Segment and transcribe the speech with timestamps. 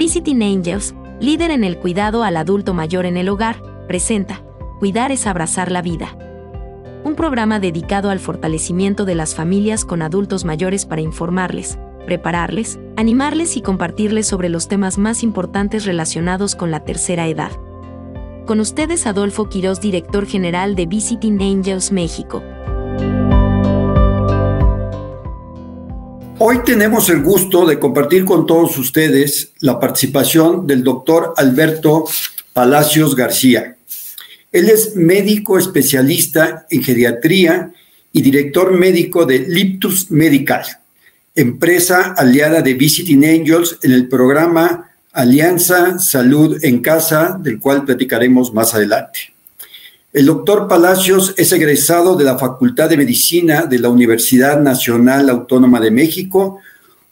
[0.00, 4.42] Visiting Angels, líder en el cuidado al adulto mayor en el hogar, presenta
[4.78, 6.16] Cuidar es abrazar la vida.
[7.04, 13.58] Un programa dedicado al fortalecimiento de las familias con adultos mayores para informarles, prepararles, animarles
[13.58, 17.52] y compartirles sobre los temas más importantes relacionados con la tercera edad.
[18.46, 22.42] Con ustedes Adolfo Quirós, director general de Visiting Angels México.
[26.42, 32.06] Hoy tenemos el gusto de compartir con todos ustedes la participación del doctor Alberto
[32.54, 33.76] Palacios García.
[34.50, 37.74] Él es médico especialista en geriatría
[38.10, 40.64] y director médico de Liptus Medical,
[41.34, 48.54] empresa aliada de Visiting Angels en el programa Alianza Salud en Casa, del cual platicaremos
[48.54, 49.34] más adelante.
[50.12, 55.78] El doctor Palacios es egresado de la Facultad de Medicina de la Universidad Nacional Autónoma
[55.78, 56.58] de México,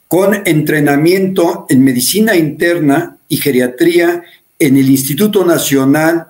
[0.09, 4.25] con entrenamiento en medicina interna y geriatría
[4.59, 6.27] en el Instituto Nacional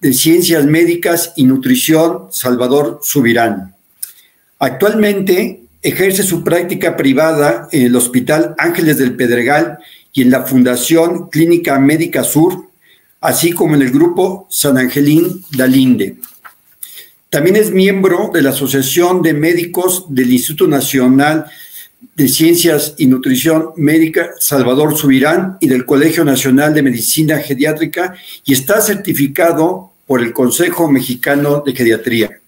[0.00, 3.74] de Ciencias Médicas y Nutrición Salvador Subirán.
[4.60, 9.78] Actualmente ejerce su práctica privada en el Hospital Ángeles del Pedregal
[10.12, 12.67] y en la Fundación Clínica Médica Sur
[13.20, 16.16] así como en el grupo San Angelín Dalinde.
[17.30, 21.46] También es miembro de la Asociación de Médicos del Instituto Nacional
[22.14, 28.52] de Ciencias y Nutrición Médica Salvador Subirán y del Colegio Nacional de Medicina Geriátrica y
[28.52, 32.40] está certificado por el Consejo Mexicano de Geriatría.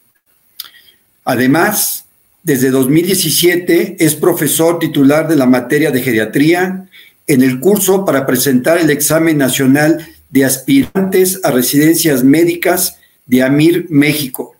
[1.25, 2.07] Además,
[2.43, 6.89] desde 2017 es profesor titular de la materia de geriatría
[7.27, 13.87] en el curso para presentar el examen nacional de aspirantes a residencias médicas de AMIR
[13.91, 14.57] México,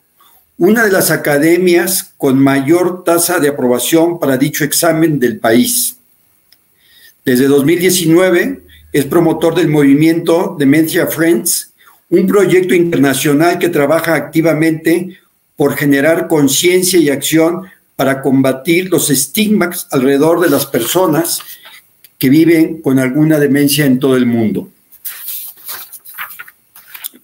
[0.59, 5.97] una de las academias con mayor tasa de aprobación para dicho examen del país.
[7.25, 11.73] Desde 2019 es promotor del movimiento Dementia Friends,
[12.11, 15.19] un proyecto internacional que trabaja activamente
[15.57, 17.63] por generar conciencia y acción
[17.95, 21.41] para combatir los estigmas alrededor de las personas
[22.19, 24.69] que viven con alguna demencia en todo el mundo.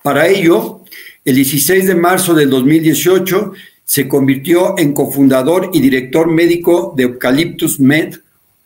[0.07, 0.85] Para ello,
[1.25, 7.81] el 16 de marzo del 2018 se convirtió en cofundador y director médico de Eucalyptus
[7.81, 8.15] Med,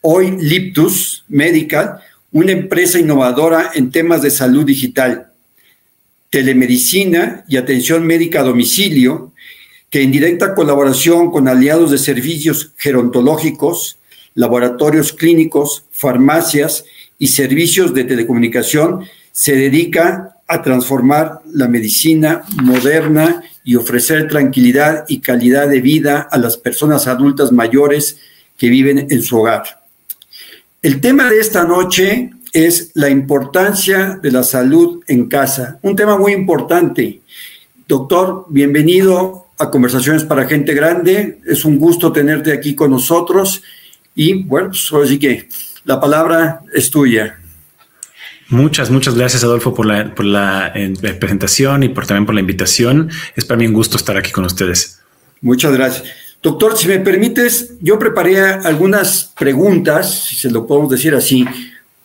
[0.02, 2.00] hoy Liptus Medical,
[2.30, 5.32] una empresa innovadora en temas de salud digital,
[6.28, 9.32] telemedicina y atención médica a domicilio,
[9.88, 13.96] que en directa colaboración con aliados de servicios gerontológicos,
[14.34, 16.84] laboratorios clínicos, farmacias
[17.18, 25.20] y servicios de telecomunicación, se dedica a transformar la medicina moderna y ofrecer tranquilidad y
[25.20, 28.18] calidad de vida a las personas adultas mayores
[28.58, 29.62] que viven en su hogar.
[30.82, 36.18] El tema de esta noche es la importancia de la salud en casa, un tema
[36.18, 37.20] muy importante.
[37.86, 41.38] Doctor, bienvenido a Conversaciones para Gente Grande.
[41.46, 43.62] Es un gusto tenerte aquí con nosotros
[44.16, 45.48] y bueno, pues así que
[45.84, 47.39] la palabra es tuya.
[48.50, 52.40] Muchas, muchas gracias Adolfo por la, por la eh, presentación y por también por la
[52.40, 53.08] invitación.
[53.36, 55.00] Es para mí un gusto estar aquí con ustedes.
[55.40, 56.04] Muchas gracias.
[56.42, 61.46] Doctor, si me permites, yo preparé algunas preguntas, si se lo podemos decir así,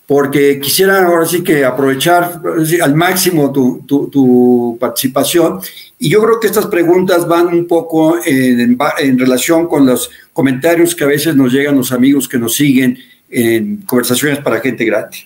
[0.06, 2.42] porque quisiera ahora sí que aprovechar
[2.82, 5.60] al máximo tu, tu, participación.
[5.98, 10.94] Y yo creo que estas preguntas van un poco en, en, relación con los comentarios
[10.94, 13.00] que a veces nos llegan los amigos que nos siguen
[13.32, 15.18] en conversaciones para gente grande.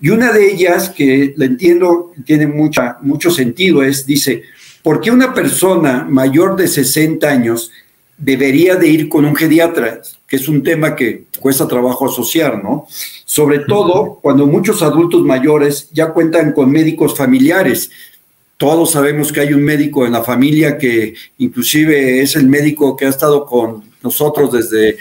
[0.00, 4.42] Y una de ellas, que la entiendo, tiene mucha, mucho sentido, es, dice,
[4.82, 7.70] ¿por qué una persona mayor de 60 años
[8.16, 10.00] debería de ir con un geriatra?
[10.26, 12.86] Que es un tema que cuesta trabajo asociar, ¿no?
[13.24, 17.90] Sobre todo cuando muchos adultos mayores ya cuentan con médicos familiares.
[18.56, 23.06] Todos sabemos que hay un médico en la familia que inclusive es el médico que
[23.06, 24.96] ha estado con nosotros desde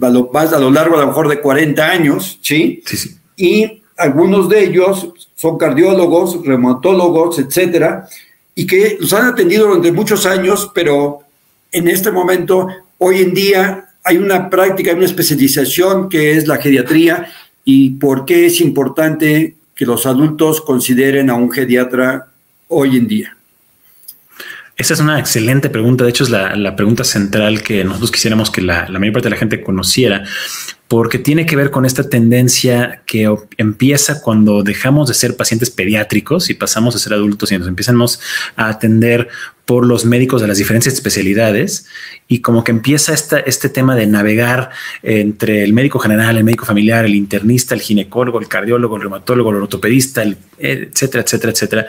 [0.00, 2.82] a lo, a lo largo a lo mejor de 40 años, ¿sí?
[2.84, 3.16] Sí, sí.
[3.36, 8.06] Y algunos de ellos son cardiólogos, reumatólogos, etcétera,
[8.54, 11.20] y que los han atendido durante muchos años, pero
[11.72, 16.58] en este momento, hoy en día, hay una práctica, hay una especialización que es la
[16.58, 17.28] geriatría
[17.64, 22.28] y por qué es importante que los adultos consideren a un geriatra
[22.68, 23.36] hoy en día.
[24.76, 26.04] Esa es una excelente pregunta.
[26.04, 29.34] De hecho, es la, pregunta central que nosotros quisiéramos que la, la, mayor parte de
[29.34, 30.24] la gente conociera,
[30.94, 36.50] porque tiene que ver con esta tendencia que empieza cuando dejamos de ser pacientes pediátricos
[36.50, 38.20] y pasamos a ser adultos y nos empezamos
[38.54, 39.26] a atender
[39.64, 41.86] por los médicos de las diferentes especialidades
[42.28, 44.70] y como que empieza esta, este tema de navegar
[45.02, 49.50] entre el médico general, el médico familiar, el internista, el ginecólogo, el cardiólogo, el reumatólogo,
[49.50, 50.22] el ortopedista,
[50.60, 51.86] etcétera, etcétera, etcétera.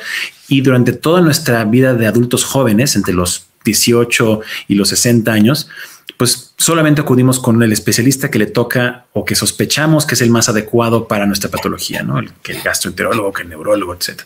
[0.48, 5.70] Y durante toda nuestra vida de adultos jóvenes, entre los 18 y los 60 años,
[6.18, 10.30] pues solamente acudimos con el especialista que le toca o que sospechamos que es el
[10.30, 12.20] más adecuado para nuestra patología, ¿no?
[12.20, 14.22] El, que el gastroenterólogo, que el neurólogo, etc.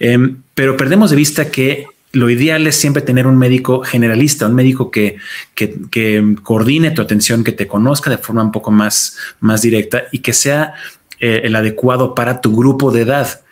[0.00, 4.54] Em, pero perdemos de vista que lo ideal es siempre tener un médico generalista, un
[4.54, 5.18] médico que,
[5.54, 10.20] que, coordine tu atención, que te conozca de forma un poco más, más directa y
[10.20, 10.74] que sea
[11.20, 13.42] eh, el adecuado para tu grupo de edad.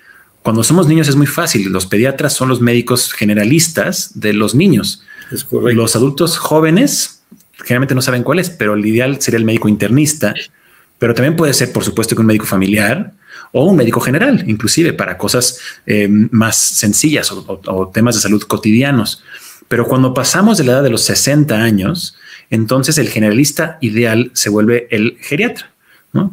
[0.43, 1.71] Cuando somos niños es muy fácil.
[1.71, 5.03] Los pediatras son los médicos generalistas de los niños.
[5.51, 7.23] Los adultos jóvenes
[7.59, 10.35] generalmente no saben cuál es, pero el ideal sería el médico internista,
[10.99, 13.13] pero también puede ser, por supuesto, que un médico familiar
[13.53, 19.23] o un médico general, inclusive para cosas eh, más sencillas o, temas de salud cotidianos.
[19.69, 22.17] Pero cuando pasamos de la edad de los 60 años,
[22.51, 25.74] entonces el generalista ideal se vuelve el geriatra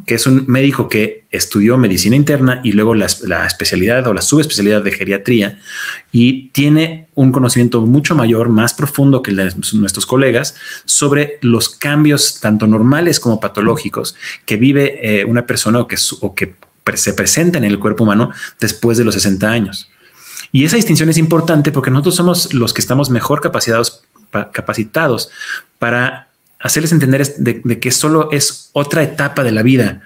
[0.06, 4.82] que es un médico que estudió medicina interna y luego la, especialidad o la subespecialidad
[4.82, 5.58] de geriatría
[6.12, 12.66] y tiene un conocimiento mucho mayor, más profundo que nuestros colegas sobre los cambios tanto
[12.68, 14.14] normales como patológicos
[14.46, 18.30] que vive eh, una persona o que, se presenta en el cuerpo humano
[18.60, 19.90] después de los 60 años.
[20.52, 25.30] Y esa distinción es importante porque nosotros somos los que estamos mejor capacitados
[25.78, 26.31] para
[26.62, 30.02] hacerles entender de, que solo es otra etapa de la vida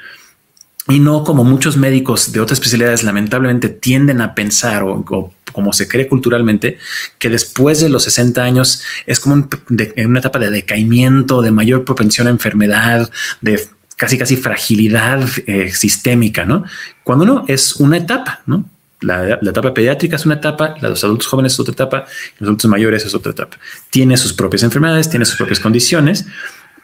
[0.88, 5.04] y no como muchos médicos de otras especialidades lamentablemente tienden a pensar o,
[5.52, 6.78] como se cree culturalmente,
[7.18, 9.48] que después de los 60 años es como
[10.04, 13.10] una etapa de decaimiento, de mayor propensión a enfermedad,
[13.40, 16.64] de casi casi fragilidad eh, sistémica, ¿no?
[17.02, 18.68] Cuando no, es una etapa, ¿no?
[19.06, 22.06] La, etapa pediátrica es una etapa, la de los adultos jóvenes es otra etapa,
[22.38, 23.56] los adultos mayores es otra etapa.
[23.90, 26.26] Tiene sus propias enfermedades, tiene sus propias condiciones,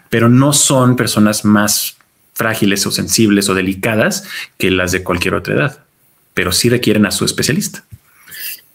[0.09, 1.97] pero no son personas más
[2.35, 4.25] frágiles o sensibles o delicadas
[4.57, 5.85] que las de cualquier otra edad,
[6.33, 7.85] pero sí requieren a su especialista.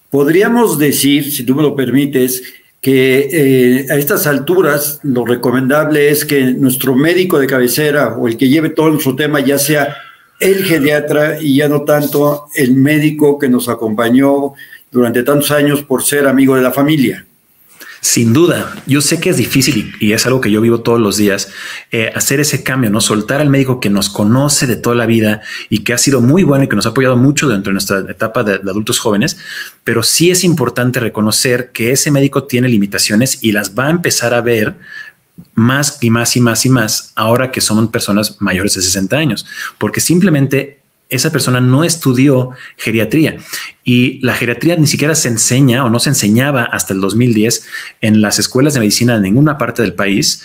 [0.10, 2.44] Podríamos decir, si tú me lo permites,
[2.82, 8.38] que eh, a estas alturas lo recomendable es que nuestro médico de cabecera o el
[8.38, 9.98] que lleve todo nuestro tema ya sea
[10.40, 14.54] el geriatra y ya no tanto el médico que nos acompañó
[14.92, 17.26] durante tantos años por ser amigo de la familia.
[18.00, 21.18] Sin duda, yo sé que es difícil y, es algo que yo vivo todos los
[21.18, 21.50] días,
[21.92, 25.42] eh, hacer ese cambio, no soltar al médico que nos conoce de toda la vida
[25.70, 28.00] y que ha sido muy bueno y que nos ha apoyado mucho dentro de nuestra
[28.10, 29.38] etapa de, de adultos jóvenes,
[29.84, 34.34] pero sí es importante reconocer que ese médico tiene limitaciones y las va a empezar
[34.36, 34.76] a ver
[35.54, 39.46] más y más y más y más ahora que son personas mayores de 60 años,
[39.78, 40.80] porque simplemente
[41.10, 43.38] esa persona no estudió geriatría
[43.84, 47.66] y la geriatría ni siquiera se enseña o no se enseñaba hasta el 2010
[48.02, 50.44] en las escuelas de medicina de ninguna parte del país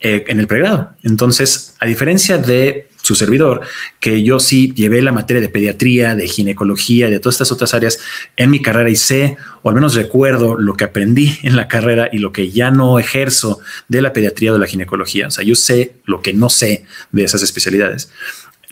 [0.00, 0.92] eh, en el pregrado.
[1.02, 3.62] Entonces, a diferencia de su servidor,
[4.00, 7.98] que yo sí llevé la materia de pediatría, de ginecología, de todas estas otras áreas
[8.36, 12.10] en mi carrera y sé, o al menos recuerdo lo que aprendí en la carrera
[12.12, 15.28] y lo que ya no ejerzo de la pediatría o de la ginecología.
[15.28, 18.10] O sea, yo sé lo que no sé de esas especialidades.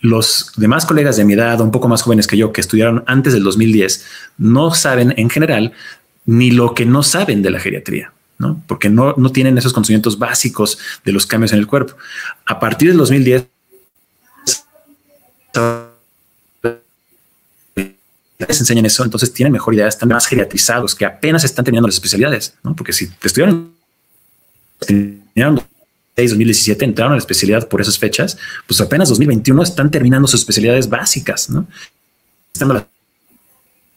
[0.02, 3.32] Los demás colegas de mi edad, un poco más jóvenes que yo, que estudiaron antes
[3.32, 4.04] del 2010,
[4.36, 5.72] no saben en general
[6.26, 8.12] ni lo que no saben de la geriatría.
[8.38, 8.62] ¿no?
[8.66, 11.96] Porque no, no tienen esos conocimientos básicos de los cambios en el cuerpo.
[12.44, 13.46] A partir del 2010,
[18.38, 21.96] les enseñan eso, entonces tienen mejor idea, están más geriatrizados, que apenas están terminando las
[21.96, 22.76] especialidades, ¿no?
[22.76, 23.72] Porque si te estudiaron,
[26.16, 28.36] 2017, entraron a la especialidad por esas fechas,
[28.66, 31.66] pues apenas 2021 están terminando sus especialidades básicas, ¿no?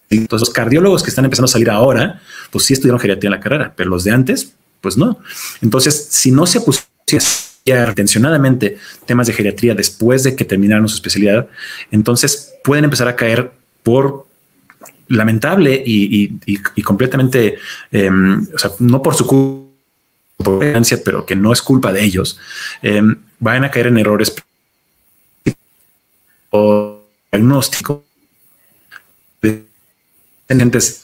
[0.09, 3.39] Entonces, los cardiólogos que están empezando a salir ahora, pues sí estudiaron geriatría en la
[3.39, 5.19] carrera, pero los de antes, pues no.
[5.61, 7.25] Entonces, si no se pusiera
[7.69, 11.47] intencionadamente temas de geriatría después de que terminaron su especialidad,
[11.91, 13.51] entonces pueden empezar a caer
[13.83, 14.27] por
[15.07, 17.57] lamentable y, completamente,
[17.91, 19.69] em, o sea, no por su culpa,
[21.03, 22.39] pero que no es culpa de ellos,
[22.81, 24.35] em, van a caer en errores
[26.51, 28.05] o diagnóstico.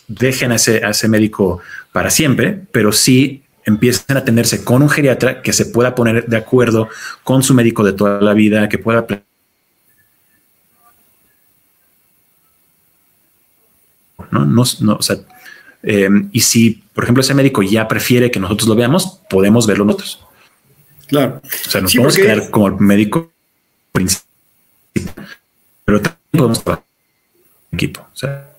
[0.08, 4.90] Dejen a ese, a ese médico para siempre, pero sí empiecen a tenerse con un
[4.90, 6.90] geriatra que se pueda poner de acuerdo
[7.24, 9.06] con su médico de toda la vida, que pueda
[14.32, 15.18] no, no, no o sea,
[15.84, 19.86] eh, y si, por ejemplo, ese médico ya prefiere que nosotros lo veamos, podemos verlo
[19.86, 20.20] nosotros.
[21.08, 21.42] Claro.
[21.44, 23.32] O sea, nos podemos quedar como el médico
[23.92, 24.26] principal,
[25.86, 26.86] pero también podemos trabajar
[27.72, 28.02] equipo.
[28.02, 28.55] O sea,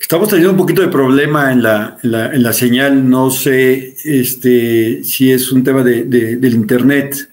[0.00, 5.32] Estamos teniendo un poquito de problema en la, en la, señal, no sé este, si
[5.32, 7.28] es un tema de, del Internet.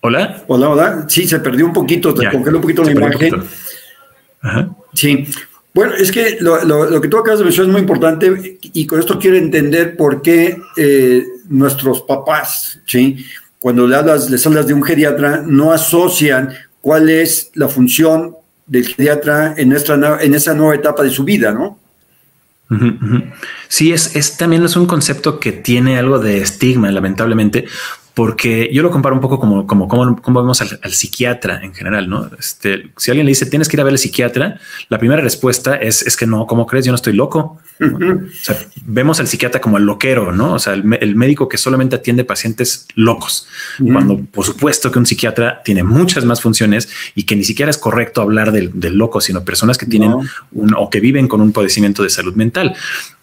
[0.00, 0.44] Hola.
[0.48, 1.04] Hola, hola.
[1.08, 3.44] Sí, se perdió un poquito, te congeló un poquito la imagen.
[4.94, 5.26] Sí.
[5.74, 9.18] Bueno, es que lo, que tú acabas de mencionar es muy importante y con esto
[9.18, 13.24] quiero entender por qué eh, nuestros papás, ¿sí?
[13.62, 18.34] Cuando le hablas, les hablas de un geriatra, no asocian cuál es la función
[18.66, 21.78] del geriatra en, nuestra, en esa nueva etapa de su vida, ¿no?
[23.68, 27.66] Sí, es, es también es un concepto que tiene algo de estigma, lamentablemente,
[28.14, 32.30] porque yo lo comparo un poco como, como, como, vemos al, psiquiatra en general, ¿no?
[32.38, 35.76] Este, si alguien le dice, tienes que ir a ver al psiquiatra, la primera respuesta
[35.76, 36.84] es, es que no, ¿cómo crees?
[36.84, 37.58] Yo no estoy loco.
[37.80, 40.54] O sea, vemos al psiquiatra como el loquero, ¿no?
[40.54, 45.62] O sea, el, médico que solamente atiende pacientes locos, cuando por supuesto que un psiquiatra
[45.64, 49.78] tiene muchas más funciones y que ni siquiera es correcto hablar del, loco, sino personas
[49.78, 50.12] que tienen
[50.52, 52.74] un, o que viven con un padecimiento de salud mental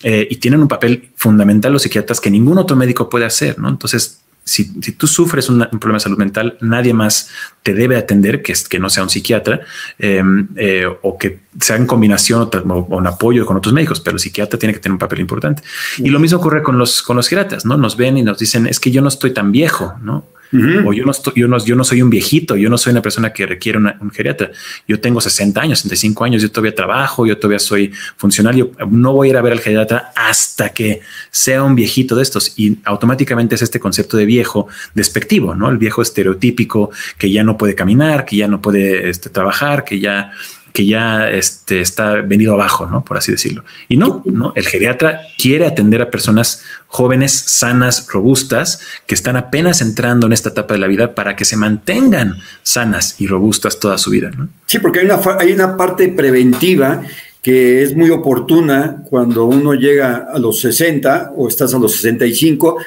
[0.04, 3.70] eh, y tienen un papel fundamental los psiquiatras que ningún otro médico puede hacer, ¿no?
[3.70, 4.20] Entonces,
[4.50, 7.30] si, tú sufres un problema de salud mental, nadie más
[7.62, 9.62] te debe atender que, que no sea un psiquiatra
[10.00, 14.20] em, eh, o que sea en combinación o, en apoyo con otros médicos, pero el
[14.20, 15.62] psiquiatra tiene que tener un papel importante.
[16.00, 17.78] Y lo mismo ocurre con los, con los geriatras, ¿no?
[17.78, 20.26] Nos ven y nos dicen, es que yo no estoy tan viejo, ¿no?
[20.52, 24.52] O yo no, soy un viejito, yo no soy una persona que requiere un geriatra.
[24.88, 28.72] Yo tengo 60 años, 65 años, yo todavía trabajo, yo todavía soy funcionario.
[28.90, 32.54] No voy a ir a ver al geriatra hasta que sea un viejito de estos.
[32.58, 35.70] Y automáticamente es este concepto de viejo despectivo, ¿no?
[35.70, 40.00] El viejo estereotípico que ya no puede caminar, que ya no puede este, trabajar, que
[40.00, 40.32] ya
[40.74, 43.04] que ya este, está venido abajo, ¿no?
[43.04, 43.64] Por así decirlo.
[43.88, 49.82] Y no, no, el geriatra quiere atender a personas jóvenes, sanas, robustas, que están apenas
[49.82, 53.98] entrando en esta etapa de la vida para que se mantengan sanas y robustas toda
[53.98, 54.50] su vida, ¿no?
[54.66, 57.02] Sí, porque hay una, hay una parte preventiva
[57.42, 62.78] que es muy oportuna cuando uno llega a los 60 o estás a los 65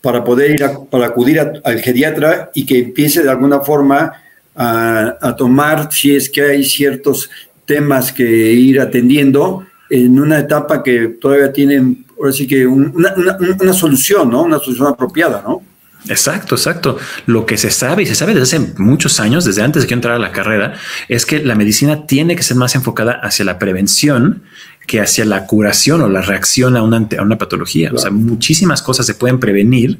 [0.00, 4.12] para poder ir a, para acudir al geriatra y que empiece de alguna forma
[4.58, 7.30] a, tomar si es que hay ciertos
[7.64, 13.14] temas que ir atendiendo en una etapa que todavía tienen, ahora sí que una,
[13.60, 14.42] una, solución, ¿no?
[14.42, 15.62] Una solución apropiada, ¿no?
[16.08, 16.96] Exacto, exacto.
[17.26, 19.94] Lo que se sabe y se sabe desde hace muchos años, desde antes de que
[19.94, 20.74] entrara a la carrera,
[21.08, 24.42] es que la medicina tiene que ser más enfocada hacia la prevención
[24.86, 27.90] que hacia la curación o la reacción a una, a una patología.
[27.92, 29.98] O sea, muchísimas cosas se pueden prevenir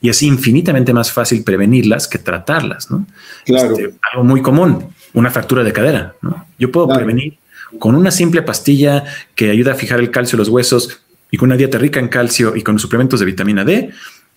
[0.00, 2.90] y es infinitamente más fácil prevenirlas que tratarlas.
[2.90, 3.06] ¿no?
[3.44, 3.72] Claro.
[3.72, 6.14] Este, algo muy común, una fractura de cadera.
[6.22, 6.46] ¿no?
[6.58, 7.38] Yo puedo prevenir
[7.78, 11.00] con una simple pastilla que ayuda a fijar el calcio en los huesos
[11.30, 13.90] y con una dieta rica en calcio y con suplementos de vitamina D,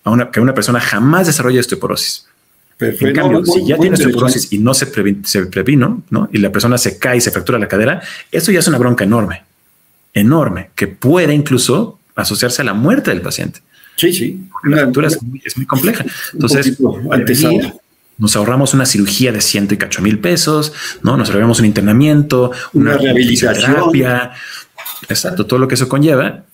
[0.04, 2.26] a una, que una persona jamás desarrolla osteoporosis.
[2.76, 3.08] Perfecto.
[3.08, 4.86] En cambio, si ya tiene osteoporosis y no se,
[5.24, 6.28] se previno, ¿no?
[6.32, 9.04] y la persona se cae y se fractura la cadera, eso ya es una bronca
[9.04, 9.44] enorme,
[10.14, 13.60] enorme, que puede incluso asociarse a la muerte del paciente.
[13.98, 14.40] Sí, sí.
[14.62, 16.04] La cultura es muy, compleja.
[16.32, 16.78] Entonces,
[18.16, 21.16] nos ahorramos una cirugía de ciento y cacho mil pesos, ¿no?
[21.16, 23.74] Nos ahorramos un internamiento, una, rehabilitación.
[23.74, 24.30] Terapia,
[25.08, 26.44] exacto, todo lo que eso conlleva,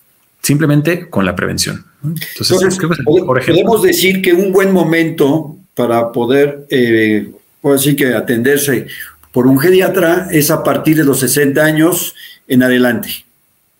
[0.41, 1.85] simplemente con la prevención.
[2.03, 7.31] Entonces, podemos decir que un buen momento para poder, eh,
[7.63, 8.87] decir que atenderse
[9.31, 12.15] por un geriatra es a partir de los 60 años
[12.47, 13.25] en adelante.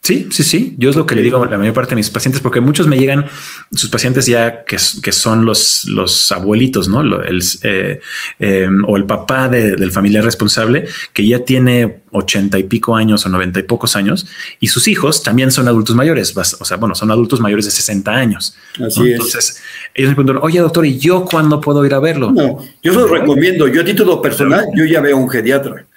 [0.05, 0.75] Sí, sí, sí.
[0.77, 2.85] Yo es lo que le digo a la mayor parte de mis pacientes, porque muchos
[2.85, 3.25] me llegan,
[3.71, 7.01] sus pacientes ya que, que son los, los abuelitos, ¿no?
[7.01, 7.99] El, eh,
[8.37, 13.29] em, o el papá del familiar responsable, que ya tiene ochenta y pico años o
[13.29, 14.27] noventa y pocos años,
[14.59, 18.11] y sus hijos también son adultos mayores, o sea, bueno, son adultos mayores de 60
[18.11, 18.55] años.
[18.79, 19.59] Así Entonces,
[19.95, 22.31] ellos me preguntan, oye, doctor, ¿y yo cuándo puedo ir a verlo?
[22.31, 23.67] No, yo se lo recomiendo.
[23.67, 25.87] Yo a título personal, yo ya veo a un geriatra.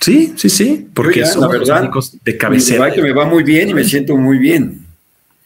[0.00, 1.50] Sí, sí, sí, porque son
[2.24, 2.90] de cabecera.
[2.90, 4.86] Que me va muy bien y me siento muy bien.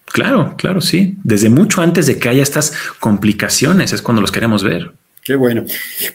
[0.06, 1.16] Claro, claro, sí.
[1.25, 4.92] Desde mucho antes de que haya estas complicaciones es cuando los queremos ver.
[5.25, 5.64] Qué bueno.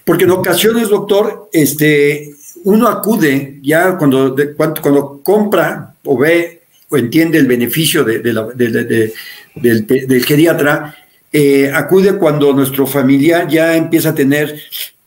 [0.05, 7.39] Porque en ocasiones, doctor, este, uno acude ya cuando, cuando, compra o ve o entiende
[7.39, 10.95] el beneficio de, del, geriatra,
[11.33, 14.61] eh, acude cuando nuestro familiar ya empieza a tener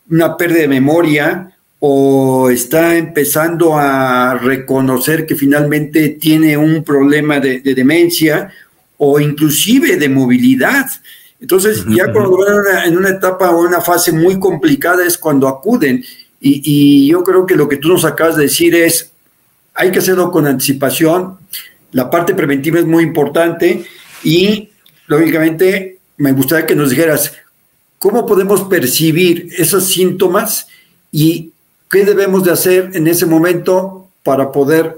[0.09, 1.52] una pérdida de memoria
[1.85, 8.53] o está empezando a reconocer que finalmente tiene un problema de, demencia
[8.95, 10.85] o inclusive de movilidad.
[11.41, 16.01] Entonces, ya cuando van en una etapa o una fase muy complicada es cuando acuden.
[16.39, 19.11] Y, y, yo creo que lo que tú nos acabas de decir es,
[19.73, 21.37] hay que hacerlo con anticipación.
[21.91, 23.83] La parte preventiva es muy importante
[24.23, 24.69] y,
[25.07, 27.33] lógicamente, me gustaría que nos dijeras,
[27.99, 30.67] ¿cómo podemos percibir esos síntomas
[31.11, 31.49] y
[31.93, 34.97] qué debemos de hacer en ese momento para poder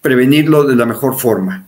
[0.00, 1.66] prevenirlo de la mejor forma?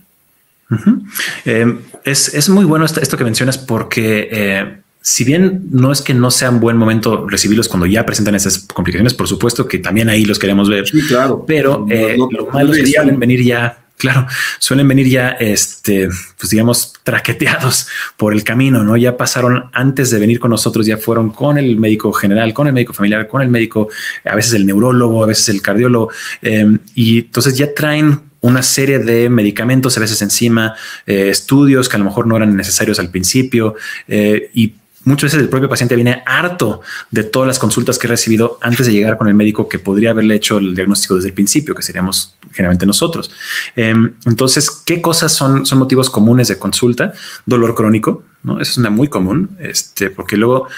[1.44, 6.30] Eh, es, muy bueno esto, que mencionas porque eh, si bien no es que no
[6.30, 10.25] sea un buen momento recibirlos cuando ya presentan esas complicaciones, por supuesto que también ahí
[10.25, 10.88] los queremos ver.
[10.88, 11.44] Sí, claro.
[11.47, 14.26] Pero eh, lo malo es que suelen venir ya, claro,
[14.58, 18.99] suelen venir ya, este, pues digamos, traqueteados por el camino, ¿no?
[18.99, 22.75] Ya pasaron antes de venir con nosotros, ya fueron con el médico general, con el
[22.75, 23.88] médico familiar, con el médico,
[24.26, 26.11] a veces el neurólogo, a veces el cardiólogo,
[26.42, 30.75] em, y entonces ya traen una serie de medicamentos a veces encima,
[31.06, 33.75] eh, estudios que a lo mejor no eran necesarios al principio
[34.06, 36.80] eh, y Muchas veces el propio paciente viene harto
[37.11, 40.11] de todas las consultas que ha recibido antes de llegar con el médico que podría
[40.11, 43.30] haberle hecho el diagnóstico desde el principio, que seríamos generalmente nosotros.
[43.76, 47.12] Em, entonces, ¿qué cosas son, son motivos comunes de consulta?
[47.46, 48.61] Dolor crónico, ¿no?
[48.61, 50.68] Eso es una muy común, este, porque luego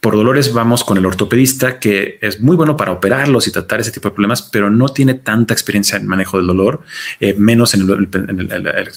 [0.00, 3.90] por dolores vamos con el ortopedista, que es muy bueno para operarlos y tratar ese
[3.90, 6.82] tipo de problemas, pero no tiene tanta experiencia en manejo del dolor,
[7.18, 8.08] eh, menos en el,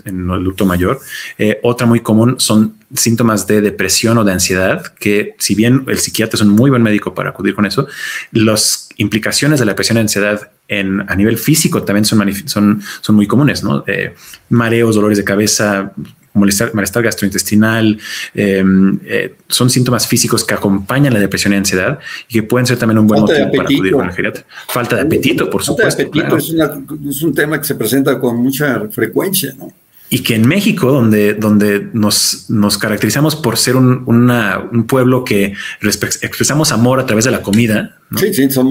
[0.06, 1.00] en adulto mayor.
[1.40, 5.98] Eh, otra muy común son síntomas de depresión o de ansiedad, que si bien el
[5.98, 7.88] psiquiatra es un muy buen médico para acudir con eso,
[8.32, 13.16] las implicaciones de la depresión y ansiedad en, a nivel físico también son, son, son
[13.16, 13.84] muy comunes, ¿no?
[13.88, 14.14] Eh,
[14.50, 15.94] mareos, dolores de cabeza,
[16.34, 18.00] malestar, malestar gastrointestinal,
[18.34, 22.78] em, eh, son síntomas físicos que acompañan la depresión y ansiedad y que pueden ser
[22.78, 24.46] también un buen motivo para acudir con el geriatra.
[24.68, 26.04] Falta de apetito, por supuesto.
[26.04, 29.72] es, un tema que se presenta con mucha frecuencia, ¿no?
[30.14, 35.54] Y que en México, donde, donde nos, nos caracterizamos por ser un, un pueblo que
[35.80, 37.98] expresamos amor a través de la comida,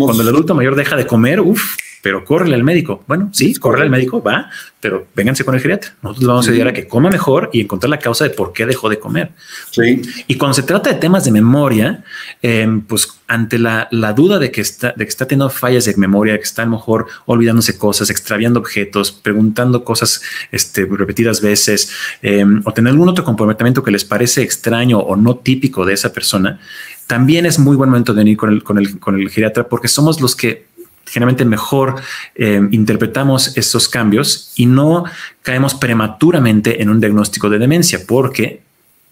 [0.05, 3.05] cuando el adulto mayor deja de comer, uff, pero córrele al médico.
[3.07, 5.95] Bueno, sí, córrele al médico, va, pero vénganse con el geriatra.
[6.03, 8.67] Nosotros vamos a ayudar a que coma mejor y encontrar la causa de por qué
[8.67, 9.33] dejó de comer.
[9.71, 10.01] Sí.
[10.27, 12.05] Y cuando se trata de temas de memoria,
[12.41, 16.37] em, pues ante la, duda de que está, de que está teniendo fallas de memoria,
[16.37, 21.93] que está a lo mejor olvidándose cosas, extraviando objetos, preguntando cosas este, repetidas veces,
[22.23, 26.13] em, o tener algún otro comportamiento que les parece extraño o no típico de esa
[26.13, 26.59] persona,
[27.07, 29.89] también es muy buen momento de venir con el, con el, con el geriatra porque
[29.89, 30.70] somos los que
[31.07, 31.97] generalmente mejor
[32.35, 35.05] eh, interpretamos estos cambios y no
[35.43, 38.63] caemos prematuramente en un diagnóstico de demencia, porque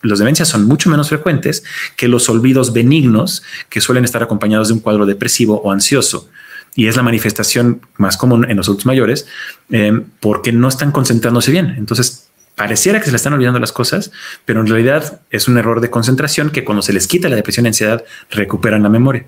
[0.03, 1.65] las demencias son mucho menos frecuentes
[1.97, 6.29] que los olvidos benignos que suelen estar acompañados de un cuadro depresivo o ansioso.
[6.77, 9.27] Y es la manifestación más común en los adultos mayores
[9.71, 11.75] eh, porque no están concentrándose bien.
[11.77, 14.13] Entonces, pareciera que se le están olvidando las cosas,
[14.45, 17.67] pero en realidad es un error de concentración que cuando se les quita la depresión
[17.67, 19.27] y ansiedad recuperan la memoria.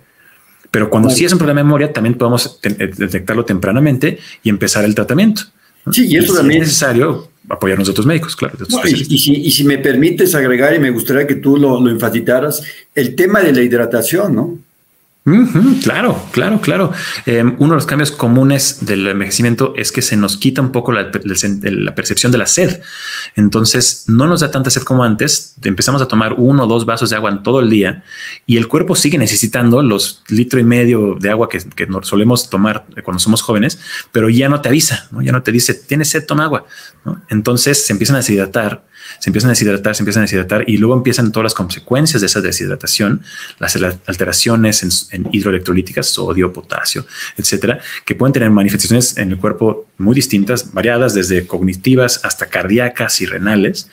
[0.70, 4.84] Pero cuando sí es un problema de memoria, también podemos eh, detectarlo tempranamente y empezar
[4.84, 5.42] el tratamiento.
[5.90, 8.56] Sí, y eso también es necesario apoyarnos a otros médicos, claro.
[8.84, 12.62] y, si, me permites agregar, y me gustaría que tú lo, lo enfatizaras,
[12.94, 14.58] el tema de la hidratación, ¿no?
[15.82, 16.92] Claro, claro, claro.
[17.26, 20.92] Em, uno de los cambios comunes del envejecimiento es que se nos quita un poco
[20.92, 22.80] la, percepción de la sed.
[23.36, 25.56] Entonces no nos da tanta sed como antes.
[25.62, 28.02] Empezamos a tomar uno o dos vasos de agua en todo el día
[28.46, 31.60] y el cuerpo sigue necesitando los litro y medio de agua que,
[32.02, 33.78] solemos tomar cuando somos jóvenes,
[34.12, 36.64] pero ya no te avisa, ya no te dice tienes sed, toma agua.
[37.28, 38.84] Entonces se empiezan a deshidratar
[39.18, 42.26] se empiezan a deshidratar, se empiezan a deshidratar y luego empiezan todas las consecuencias de
[42.26, 43.22] esa deshidratación,
[43.58, 50.14] las alteraciones en, hidroelectrolíticas, sodio, potasio, etcétera, que pueden tener manifestaciones en el cuerpo muy
[50.14, 53.88] distintas, variadas, desde cognitivas hasta cardíacas y renales.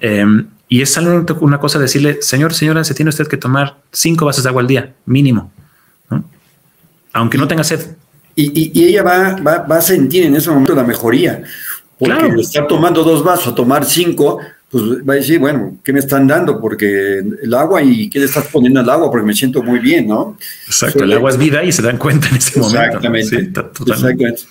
[0.00, 4.26] Em, y es algo, una cosa decirle, señor, señora, se tiene usted que tomar cinco
[4.26, 5.52] vasos de agua al día, mínimo,
[7.12, 7.80] aunque no tenga sed.
[8.40, 11.42] Y, ella va, va, va, a sentir en ese momento la mejoría.
[11.98, 12.40] Porque claro.
[12.40, 14.38] estar tomando dos vasos, a tomar cinco,
[14.70, 16.60] pues va a decir, bueno, ¿qué me están dando?
[16.60, 20.06] Porque el agua y qué le estás poniendo al agua, porque me siento muy bien,
[20.06, 20.36] ¿no?
[20.66, 22.84] Exacto, el agua es vida y se dan cuenta en ese momento.
[22.84, 23.36] Exactamente.
[23.86, 24.42] exactamente.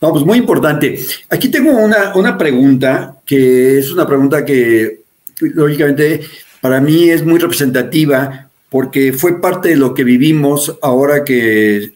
[0.00, 0.98] No, pues muy importante.
[1.30, 5.00] Aquí tengo una, una pregunta que es una pregunta que,
[5.40, 6.20] lógicamente,
[6.60, 11.92] para mí es muy representativa porque fue parte de lo que vivimos ahora que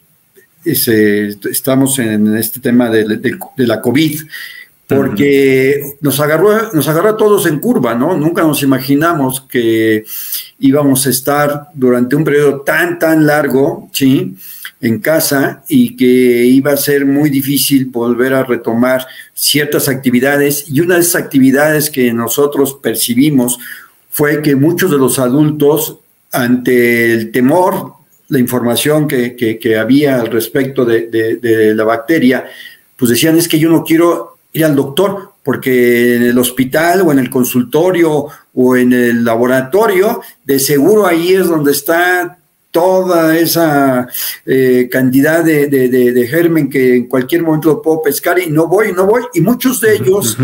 [0.65, 4.21] estamos en este tema de, de la COVID
[4.87, 8.15] porque nos agarró, nos agarró a todos en curva, ¿no?
[8.15, 10.05] Nunca nos imaginamos que
[10.59, 14.37] íbamos a estar durante un periodo tan, tan largo, ¿sí?
[14.79, 20.65] En casa y que iba a ser muy difícil volver a retomar ciertas actividades.
[20.69, 23.59] Y una de esas actividades que nosotros percibimos
[24.09, 25.99] fue que muchos de los adultos,
[26.31, 27.93] ante el temor,
[28.29, 32.45] la información que, que, había al respecto de, de la bacteria,
[32.95, 37.11] pues decían, es que yo no quiero ir al doctor porque en el hospital o
[37.13, 42.37] en el consultorio o en el laboratorio, de seguro ahí es donde está
[42.69, 44.07] toda esa
[44.45, 49.05] eh, cantidad de, germen que en cualquier momento lo puedo pescar y no voy, no
[49.05, 49.23] voy.
[49.33, 50.37] Y muchos de ellos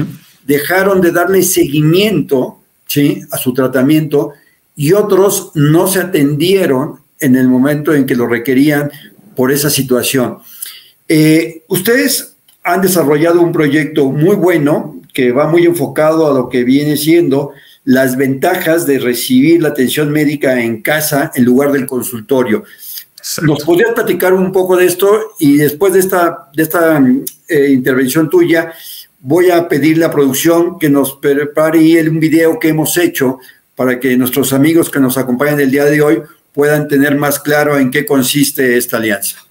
[0.45, 3.21] dejaron de darle seguimiento ¿sí?
[3.29, 4.31] a su tratamiento
[4.75, 8.89] y otros no se atendieron en el momento en que lo requerían
[9.35, 10.39] por esa situación.
[11.07, 12.32] Eh, ustedes
[12.63, 17.51] han desarrollado un proyecto muy bueno que va muy enfocado a lo que viene siendo
[17.85, 22.63] las ventajas de recibir la atención médica en casa en lugar del consultorio.
[23.41, 25.33] ¿Nos podrías platicar un poco de esto?
[25.39, 27.01] Y después de esta, de esta
[27.47, 28.73] eh, intervención tuya,
[29.19, 33.39] voy a pedirle a producción que nos prepare un video que hemos hecho
[33.75, 36.21] para que nuestros amigos que nos acompañan el día de hoy
[36.53, 39.42] puedan tener más claro en qué consiste esta alianza.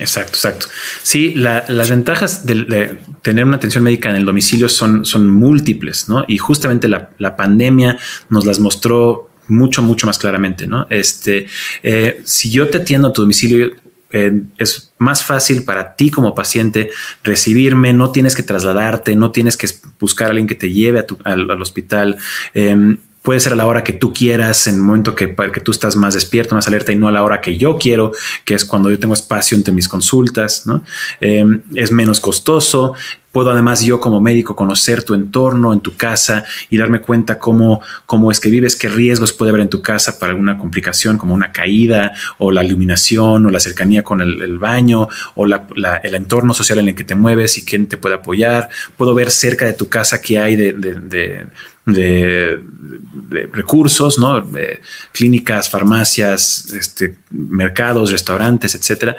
[0.00, 0.66] Exacto, exacto.
[1.02, 6.24] Sí, las ventajas de, tener una atención médica en el domicilio son, son múltiples, ¿no?
[6.26, 7.98] Y justamente la, pandemia
[8.30, 10.86] nos las mostró mucho, mucho más claramente, ¿no?
[10.88, 11.46] Este,
[11.82, 13.72] eh, si yo te atiendo a tu domicilio,
[14.10, 16.90] eh, es más fácil para ti como paciente
[17.22, 19.68] recibirme, no tienes que trasladarte, no tienes que
[20.00, 22.16] buscar a alguien que te lleve al, hospital.
[22.54, 25.72] Em, puede ser a la hora que tú quieras, en el momento que, que tú
[25.72, 28.12] estás más despierto, más alerta y no a la hora que yo quiero,
[28.44, 30.82] que es cuando yo tengo espacio entre mis consultas, ¿no?
[31.20, 32.94] Em, es menos costoso.
[33.32, 37.80] Puedo además yo como médico conocer tu entorno en tu casa y darme cuenta cómo,
[38.04, 41.32] cómo es que vives, qué riesgos puede haber en tu casa para alguna complicación como
[41.32, 46.80] una caída o la iluminación o la cercanía con el, baño o el entorno social
[46.80, 48.68] en el que te mueves y quién te puede apoyar.
[48.96, 51.46] Puedo ver cerca de tu casa qué hay de de,
[53.52, 54.46] recursos, ¿no?
[55.12, 59.16] clínicas, farmacias, este, mercados, restaurantes, etcétera.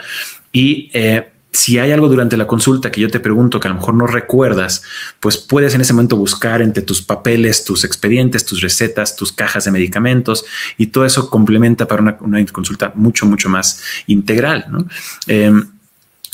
[0.52, 3.76] Y eh, si hay algo durante la consulta que yo te pregunto que a lo
[3.76, 4.82] mejor no recuerdas,
[5.20, 9.66] pues puedes en ese momento buscar entre tus papeles, tus expedientes, tus recetas, tus cajas
[9.66, 10.46] de medicamentos
[10.78, 14.64] y todo eso complementa para una, consulta mucho, mucho más integral.
[14.70, 14.86] ¿no?
[15.26, 15.68] Em,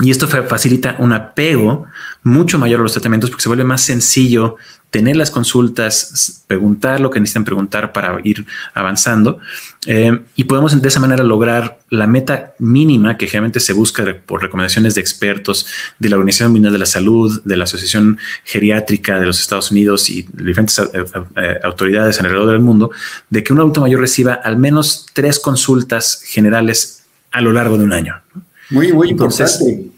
[0.01, 1.87] y esto facilita un apego
[2.23, 4.57] mucho mayor a los tratamientos porque se vuelve más sencillo
[4.91, 9.39] tener las consultas, preguntar lo que necesitan preguntar para ir avanzando.
[9.87, 14.43] Eh, y podemos de esa manera lograr la meta mínima que generalmente se busca por
[14.43, 15.67] recomendaciones de expertos
[15.99, 20.09] de la Organización Mundial de la Salud, de la Asociación Geriátrica de los Estados Unidos
[20.09, 21.05] y diferentes eh,
[21.37, 22.91] eh, autoridades alrededor del mundo,
[23.29, 27.85] de que un adulto mayor reciba al menos tres consultas generales a lo largo de
[27.85, 28.21] un año.
[28.71, 29.91] Muy, muy importante.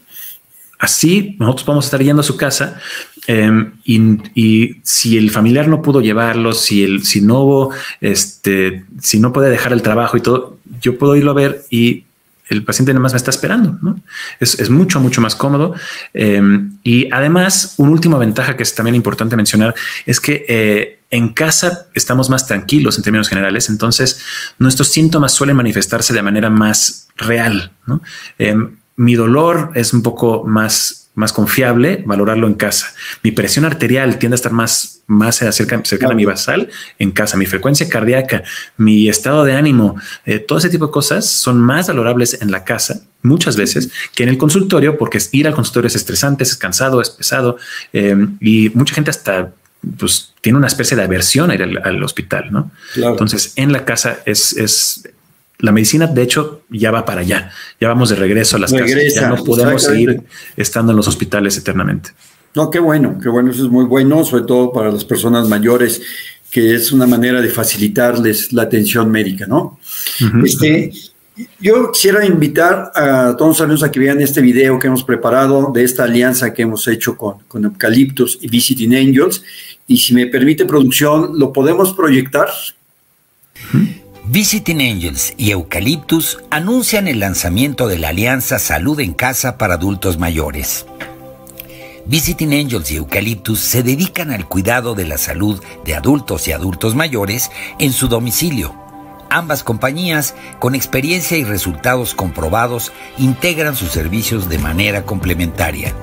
[0.81, 2.79] Así nosotros podemos estar yendo a su casa
[3.27, 9.19] em, y, si el familiar no pudo llevarlo, si el, si no hubo, este, si
[9.19, 12.05] no puede dejar el trabajo y todo, yo puedo irlo a ver y
[12.49, 13.79] el paciente nada más me está esperando.
[14.39, 15.73] Es, mucho, mucho más cómodo.
[16.13, 19.73] Em, y además, una última ventaja que es también importante mencionar
[20.05, 24.23] es que eh, en casa estamos más tranquilos en términos generales, entonces
[24.59, 27.71] nuestros síntomas suelen manifestarse de manera más real.
[28.37, 32.93] Em, mi dolor es un poco más, más confiable valorarlo en casa.
[33.23, 37.37] Mi presión arterial tiende a estar más, más cerca, cercana a mi basal en casa.
[37.37, 38.43] Mi frecuencia cardíaca,
[38.75, 42.65] mi estado de ánimo, eh, todo ese tipo de cosas son más valorables en la
[42.65, 47.01] casa muchas veces que en el consultorio, porque ir al consultorio es estresante, es cansado,
[47.01, 47.57] es pesado
[47.93, 49.51] eh, y mucha gente hasta
[49.97, 52.71] pues tiene una especie de aversión a ir al, hospital, ¿no?
[52.95, 55.07] Entonces, en la casa es, es
[55.61, 57.51] la medicina, de hecho, ya va para allá.
[57.79, 59.13] Ya vamos de regreso a las casas.
[59.13, 60.23] Ya no podemos seguir
[60.57, 62.11] estando en los hospitales eternamente.
[62.55, 63.51] No, qué bueno, qué bueno.
[63.51, 66.01] Eso es muy bueno, sobre todo para las personas mayores,
[66.49, 69.79] que es una manera de facilitarles la atención médica, ¿no?
[70.43, 70.91] este,
[71.59, 75.71] yo quisiera invitar a todos los amigos a que vean este video que hemos preparado
[75.73, 79.43] de esta alianza que hemos hecho con, con Eucaliptus y Visiting Angels.
[79.87, 82.49] Y si me permite producción, ¿lo podemos proyectar?
[84.25, 90.19] Visiting Angels y Eucaliptus anuncian el lanzamiento de la Alianza Salud en Casa para Adultos
[90.19, 90.85] Mayores.
[92.05, 96.93] Visiting Angels y Eucaliptus se dedican al cuidado de la salud de adultos y adultos
[96.93, 98.75] mayores en su domicilio.
[99.31, 105.95] Ambas compañías, con experiencia y resultados comprobados, integran sus servicios de manera complementaria.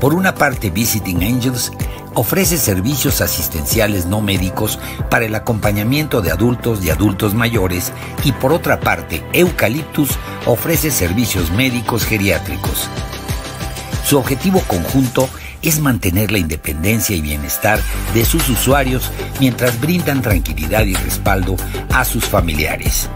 [0.00, 1.70] Por una parte, Visiting Angels
[2.14, 4.78] ofrece servicios asistenciales no médicos
[5.10, 7.92] para el acompañamiento de adultos y adultos mayores
[8.24, 10.10] y por otra parte, Eucaliptus
[10.46, 12.88] ofrece servicios médicos geriátricos.
[14.04, 15.28] Su objetivo conjunto
[15.62, 17.78] es mantener la independencia y bienestar
[18.14, 21.56] de sus usuarios mientras brindan tranquilidad y respaldo
[21.92, 23.10] a sus familiares.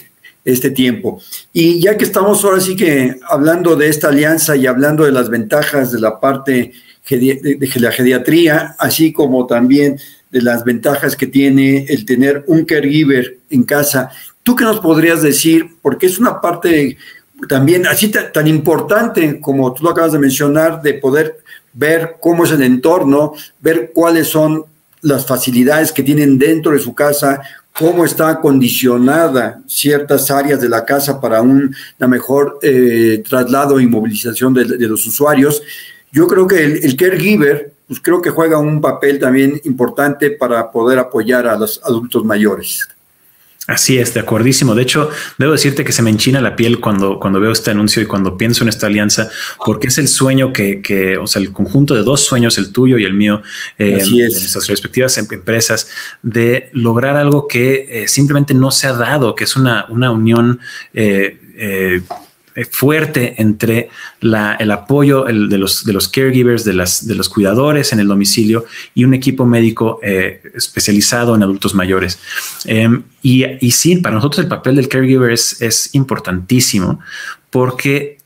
[0.45, 1.21] este tiempo.
[1.51, 5.29] Y ya que estamos ahora sí que hablando de esta alianza y hablando de las
[5.29, 6.71] ventajas de la parte
[7.09, 13.37] de la geriatría, así como también de las ventajas que tiene el tener un caregiver
[13.49, 14.11] en casa,
[14.43, 15.67] ¿tú qué nos podrías decir?
[15.81, 16.97] Porque es una parte
[17.47, 21.37] también así tan importante como tú lo acabas de mencionar, de poder
[21.73, 24.65] ver cómo es el entorno, ver cuáles son
[25.01, 27.41] las facilidades que tienen dentro de su casa,
[27.77, 34.53] cómo está acondicionada ciertas áreas de la casa para un mejor eh, traslado y movilización
[34.53, 35.61] de, los usuarios.
[36.11, 40.71] Yo creo que el, el, caregiver, pues creo que juega un papel también importante para
[40.71, 42.87] poder apoyar a los adultos mayores.
[43.67, 44.75] Así es, de acuerdísimo.
[44.75, 48.01] De hecho, debo decirte que se me enchina la piel cuando, cuando veo este anuncio
[48.01, 49.29] y cuando pienso en esta alianza,
[49.65, 52.97] porque es el sueño que, que o sea, el conjunto de dos sueños, el tuyo
[52.97, 53.41] y el mío,
[53.77, 55.89] eh, en nuestras respectivas em, empresas,
[56.23, 60.61] de lograr algo que eh, simplemente no se ha dado, que es una, una unión
[60.93, 62.01] eh eh,
[62.65, 63.89] fuerte entre
[64.21, 68.65] el apoyo de, los, de los caregivers, de, las, de los cuidadores en el domicilio
[68.95, 72.19] y un equipo médico eh, especializado en adultos mayores.
[72.65, 76.99] Em, y, y, sí, para nosotros el papel del caregiver es, es importantísimo
[77.49, 78.17] porque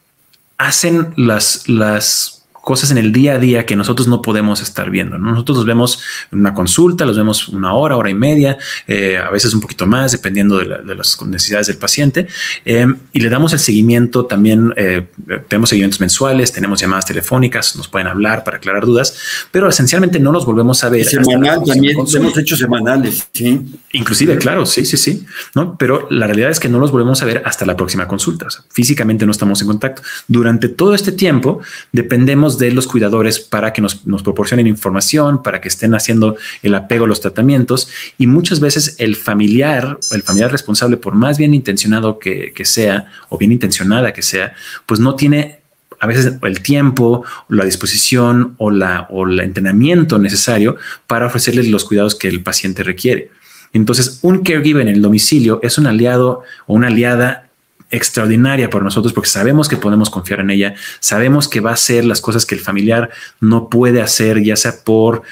[0.58, 5.18] hacen las, las cosas en el día a día que nosotros no podemos estar viendo.
[5.18, 9.30] Nosotros los vemos en una consulta, los vemos una hora, hora y media, eh, a
[9.32, 12.28] veces un poquito más, dependiendo de, las necesidades del paciente.
[12.64, 14.74] Eh, y le damos el seguimiento también.
[14.78, 15.08] Eh,
[15.48, 20.32] tenemos seguimientos mensuales, tenemos llamadas telefónicas, nos pueden hablar para aclarar dudas, pero esencialmente no
[20.32, 21.06] los volvemos a ver.
[21.06, 23.60] Semanal también, hemos hecho semanales, sí.
[23.94, 25.26] Inclusive, claro, sí, sí, sí.
[25.56, 25.76] ¿no?
[25.78, 28.48] Pero la realidad es que no los volvemos a ver hasta la próxima consulta.
[28.70, 30.04] físicamente no estamos en contacto.
[30.28, 35.68] Durante todo este tiempo dependemos de los cuidadores para que nos, proporcionen información, para que
[35.68, 40.98] estén haciendo el apego a los tratamientos y muchas veces el familiar, el familiar responsable,
[40.98, 44.54] por más bien intencionado que, sea o bien intencionada que sea,
[44.86, 45.62] pues no tiene
[46.00, 51.86] a veces el tiempo, la disposición o, la, o el entrenamiento necesario para ofrecerles los
[51.86, 53.30] cuidados que el paciente requiere.
[53.74, 57.51] Entonces, un caregiver en el domicilio es un aliado o una aliada
[57.92, 62.06] extraordinaria para nosotros porque sabemos que podemos confiar en ella, sabemos que va a hacer
[62.06, 65.24] las cosas que el familiar no puede hacer, ya sea por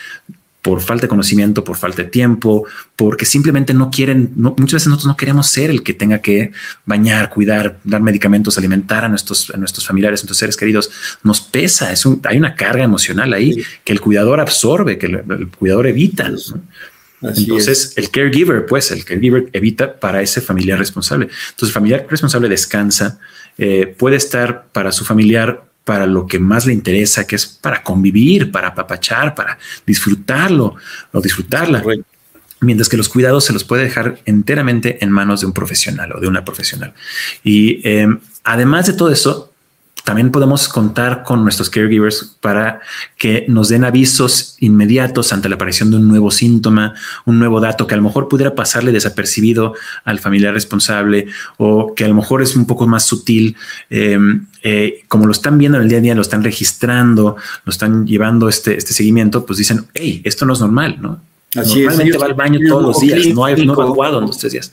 [0.62, 5.08] por falta de conocimiento, por falta de tiempo, porque simplemente no quieren, muchas veces nosotros
[5.08, 6.52] no queremos ser el que tenga que
[6.86, 10.92] bañar, cuidar, dar medicamentos, alimentar a nuestros, a nuestros familiares, a nuestros seres queridos.
[11.24, 15.48] Nos pesa, es un, hay una carga emocional ahí que el cuidador absorbe, que el,
[15.58, 16.30] cuidador evita.
[17.22, 21.26] Entonces, el caregiver, pues el caregiver evita para ese familiar responsable.
[21.26, 23.20] Entonces, el familiar responsable descansa,
[23.58, 27.82] eh, puede estar para su familiar para lo que más le interesa, que es para
[27.82, 30.76] convivir, para apapachar, para disfrutarlo
[31.12, 31.84] o disfrutarla.
[32.62, 36.20] Mientras que los cuidados se los puede dejar enteramente en manos de un profesional o
[36.20, 36.94] de una profesional.
[37.44, 38.08] Y eh,
[38.44, 39.49] además de todo eso,
[40.10, 42.82] también podemos contar con nuestros caregivers para
[43.16, 46.96] que nos den avisos inmediatos ante la aparición de un nuevo síntoma,
[47.26, 52.06] un nuevo dato que a lo mejor pudiera pasarle desapercibido al familiar responsable o que
[52.06, 53.56] a lo mejor es un poco más sutil.
[53.92, 57.70] Em, eh, como lo están viendo en el día a día, lo están registrando, lo
[57.70, 61.22] están llevando este, este seguimiento, pues dicen, hey, esto no es normal, ¿no?
[61.54, 64.72] Normalmente va al baño todos los días, no hay no evacuado en los tres días.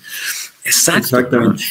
[0.64, 1.00] Exacto.
[1.00, 1.62] Exactamente.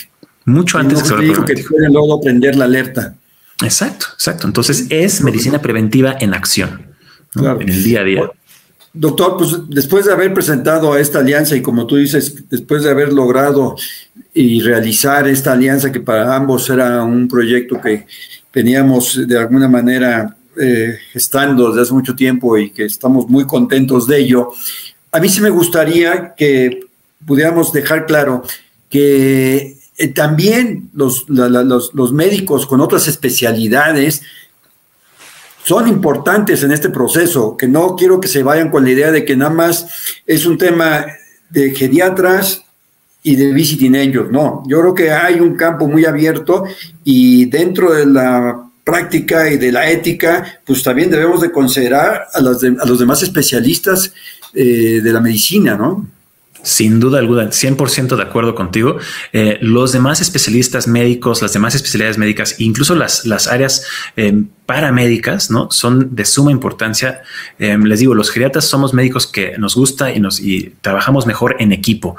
[0.46, 3.16] Mucho antes de que, que luego prender la alerta.
[3.64, 4.48] Exacto, exacto.
[4.48, 6.96] Entonces es medicina preventiva en acción,
[7.36, 8.32] en el día a día.
[8.94, 13.12] Doctor, pues después de haber presentado esta alianza y como tú dices, después de haber
[13.12, 13.76] logrado
[14.34, 18.08] y realizar esta alianza que para ambos era un proyecto que
[18.52, 24.08] teníamos de alguna manera eh, estando desde hace mucho tiempo y que estamos muy contentos
[24.08, 24.54] de ello,
[25.12, 26.88] a mí sí me gustaría que
[27.26, 28.44] pudiéramos dejar claro
[28.90, 34.22] que eh, también los, los, médicos con otras especialidades
[35.64, 39.24] son importantes en este proceso, que no quiero que se vayan con la idea de
[39.24, 39.88] que nada más
[40.28, 41.06] es un tema
[41.50, 42.64] de geriatras
[43.24, 46.66] y de visiting angels, no, yo creo que hay un campo muy abierto
[47.04, 52.40] y dentro de la práctica y de la ética, pues también debemos de considerar a,
[52.42, 54.14] los demás especialistas
[54.54, 56.06] eh, de la medicina, ¿no?
[56.66, 58.98] Sin duda alguna, 100% de acuerdo contigo.
[59.34, 63.86] Eh, los demás especialistas médicos, las demás especialidades médicas, incluso las, las áreas
[64.18, 65.70] eh, paramédicas, ¿no?
[65.70, 67.22] Son de suma importancia.
[67.60, 71.56] Eh, les digo, los geriatras somos médicos que nos gusta y nos y trabajamos mejor
[71.60, 72.18] en equipo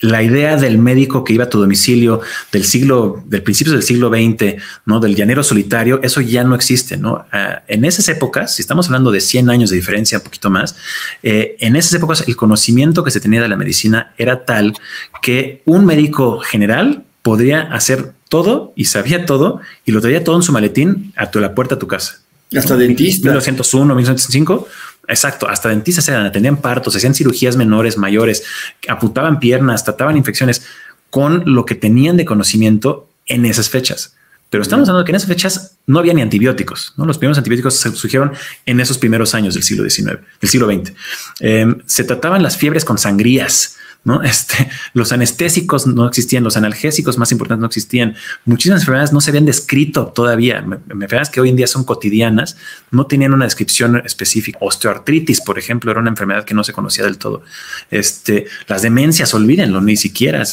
[0.00, 2.20] la idea del médico que iba a tu domicilio
[2.52, 5.00] del siglo, del principio del siglo XX, ¿no?
[5.00, 7.26] Del llanero solitario, eso ya no existe, ¿no?
[7.32, 10.76] Ah, en esas épocas, si estamos hablando de 100 años de diferencia, un poquito más,
[11.22, 14.74] eh, en esas épocas el conocimiento que se tenía de la medicina era tal
[15.22, 20.42] que un médico general podría hacer todo y sabía todo y lo traía todo en
[20.42, 22.20] su maletín a tu, la puerta de tu casa.
[22.56, 23.28] Hasta dentista.
[23.28, 24.68] 1901, 1905
[25.08, 28.44] Exacto, hasta dentistas eran, atendían partos, hacían cirugías menores, mayores,
[28.88, 30.66] apuntaban piernas, trataban infecciones
[31.08, 34.14] con lo que tenían de conocimiento en esas fechas.
[34.50, 36.94] Pero estamos hablando de que en esas fechas no había ni antibióticos.
[36.96, 37.06] ¿no?
[37.06, 38.32] Los primeros antibióticos se surgieron
[38.66, 40.92] en esos primeros años del siglo XIX, del siglo XX.
[41.40, 44.22] Em, se trataban las fiebres con sangrías, ¿no?
[44.28, 48.14] Este, los anestésicos no existían, los analgésicos más importantes no existían.
[48.44, 50.58] Muchísimas enfermedades no se habían descrito todavía.
[50.58, 52.56] Enfermedades que hoy en día son cotidianas
[52.90, 54.58] no tenían una descripción específica.
[54.60, 57.42] Osteoartritis, por ejemplo, era una enfermedad que no se conocía del todo.
[57.90, 60.44] Este, las demencias, olvídenlo, ni siquiera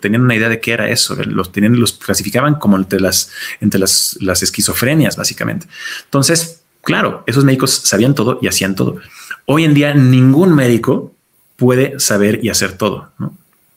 [0.00, 1.16] tenían una idea de qué era eso.
[1.24, 5.66] Los, tenían, los clasificaban como entre las, entre las, las esquizofrenias, básicamente.
[6.04, 8.96] Entonces, claro, esos médicos sabían todo y hacían todo.
[9.46, 11.15] Hoy en día ningún médico
[11.56, 13.12] puede saber y hacer todo.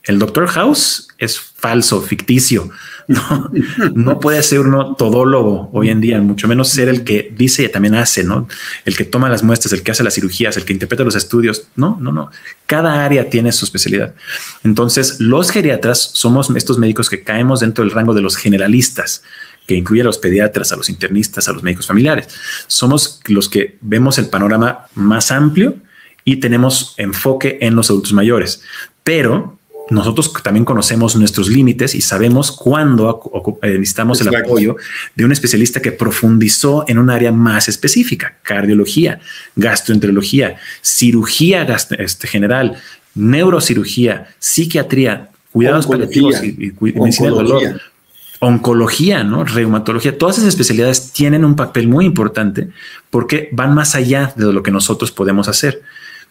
[0.04, 2.70] El Doctor House es falso, ficticio.
[3.10, 3.50] No,
[3.96, 7.70] no puede ser uno todólogo hoy en día, mucho menos ser el que dice y
[7.70, 8.48] también hace, ¿no?
[8.86, 11.64] El que toma las muestras, el que hace las cirugías, el que interpreta los estudios.
[11.76, 12.30] No, no, no.
[12.68, 14.14] Cada área tiene su especialidad.
[14.64, 19.24] Entonces, los geriatras somos estos médicos que caemos dentro del rango de los generalistas
[19.66, 22.28] que incluye a los pediatras, a los internistas, a los médicos familiares.
[22.68, 25.78] Somos los que vemos el panorama más amplio
[26.30, 28.62] y tenemos enfoque en los adultos mayores.
[29.04, 29.58] Pero
[29.90, 34.76] nosotros también conocemos nuestros límites y sabemos cuándo eh, necesitamos el apoyo
[35.16, 39.20] de un especialista que profundizó en un área más específica, cardiología,
[39.56, 41.66] gastroenterología, cirugía
[41.98, 42.78] este, general,
[43.16, 47.82] neurocirugía, psiquiatría, cuidados paliativos y, medicina dolor,
[48.38, 49.46] oncología, ¿no?
[49.46, 52.70] reumatología, todas esas especialidades tienen un papel muy importante
[53.10, 55.82] porque van más allá de lo que nosotros podemos hacer.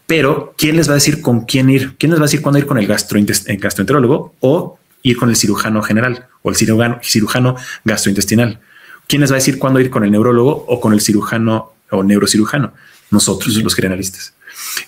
[0.08, 1.94] Pero, ¿quién les va a decir con quién ir?
[1.98, 5.82] ¿Quién les va a decir cuándo ir con el, gastroenterólogo o ir con el cirujano
[5.82, 8.58] general o el cirujano, cirujano gastrointestinal?
[9.06, 12.02] ¿Quién les va a decir cuándo ir con el neurólogo o con el cirujano o
[12.02, 12.72] neurocirujano?
[13.10, 14.32] Nosotros, los generalistas.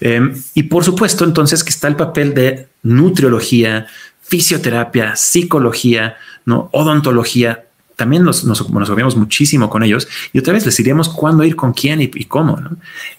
[0.01, 3.89] Em, y por supuesto, entonces, que está el papel de nutriología,
[4.23, 6.71] fisioterapia, psicología, ¿no?
[6.73, 7.67] odontología,
[8.01, 11.75] también nos, nos, nos muchísimo con ellos y otra vez les diríamos cuándo ir, con
[11.75, 12.59] quién y, cómo.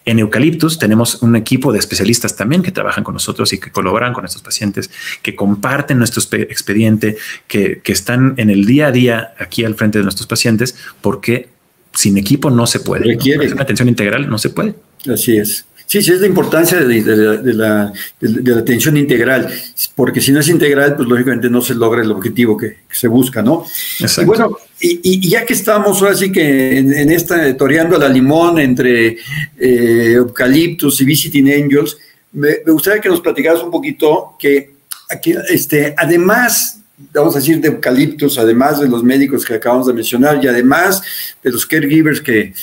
[0.06, 4.12] En Eucaliptus tenemos un equipo de especialistas también que trabajan con nosotros y que colaboran
[4.12, 4.90] con estos pacientes,
[5.22, 7.16] que comparten nuestro expediente,
[7.48, 11.50] que, que están en el día a día aquí al frente de nuestros pacientes, porque
[11.94, 13.04] sin equipo no se puede.
[13.04, 13.54] Requiere.
[13.54, 14.74] Una atención integral no se puede.
[15.08, 15.68] Así es.
[15.92, 17.92] Sí, sí, es la importancia de, la,
[18.58, 19.54] atención integral,
[19.94, 23.42] porque si no es integral, pues lógicamente no se logra el objetivo que, se busca,
[23.42, 23.66] ¿no?
[24.00, 24.22] Exacto.
[24.22, 29.18] Y bueno, y, ya que estamos ahora sí que en, esta, toreando la limón entre
[29.60, 31.98] eh, Eucaliptus y Visiting Angels,
[32.32, 34.76] me, gustaría que nos platicaras un poquito que
[35.10, 36.78] aquí, este, además
[37.12, 41.02] vamos a decir, de eucaliptus, además de los médicos que acabamos de mencionar y además
[41.44, 42.54] de los caregivers que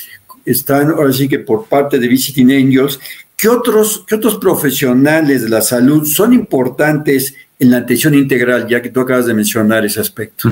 [0.51, 2.99] están ahora sí que por parte de Visiting Angels,
[3.37, 8.81] ¿qué otros, qué otros profesionales de la salud son importantes en la atención integral, ya
[8.81, 10.51] que tú acabas de mencionar ese aspecto?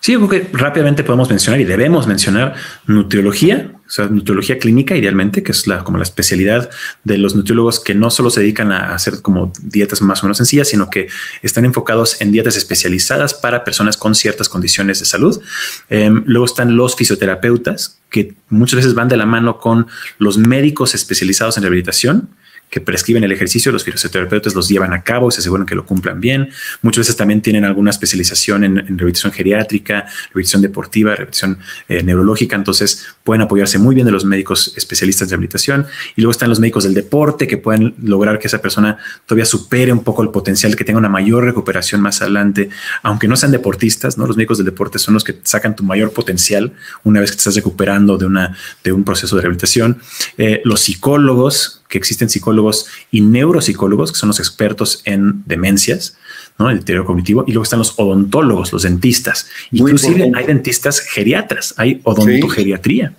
[0.00, 2.54] Sí, creo que rápidamente podemos mencionar y debemos mencionar
[2.86, 6.70] nutriología, sea, nutriología clínica idealmente, que es la, como la especialidad
[7.04, 10.38] de los nutriólogos que no solo se dedican a hacer como dietas más o menos
[10.38, 11.08] sencillas, sino que
[11.42, 15.42] están enfocados en dietas especializadas para personas con ciertas condiciones de salud.
[15.90, 19.86] Em, luego están los fisioterapeutas, que muchas veces van de la mano con
[20.18, 22.30] los médicos especializados en rehabilitación
[22.72, 25.84] que prescriben el ejercicio, los fisioterapeutas los llevan a cabo y se aseguran que lo
[25.84, 26.48] cumplan bien.
[26.80, 32.56] Muchas veces también tienen alguna especialización en, rehabilitación geriátrica, rehabilitación deportiva, rehabilitación eh, neurológica.
[32.56, 36.60] Entonces pueden apoyarse muy bien de los médicos especialistas de rehabilitación y luego están los
[36.60, 40.74] médicos del deporte que pueden lograr que esa persona todavía supere un poco el potencial,
[40.76, 42.68] que tenga una mayor recuperación más adelante,
[43.02, 44.26] aunque no sean deportistas, ¿no?
[44.26, 46.72] Los médicos del deporte son los que sacan tu mayor potencial
[47.04, 50.00] una vez que te estás recuperando de, una, de un proceso de rehabilitación.
[50.38, 56.16] Eh, los psicólogos, que existen psicólogos y neuropsicólogos, que son los expertos en demencias,
[56.58, 56.70] ¿no?
[56.70, 57.44] El deterioro cognitivo.
[57.46, 59.48] Y luego están los odontólogos, los dentistas.
[59.70, 63.14] Inclusive hay dentistas geriatras, hay odontogeriatría.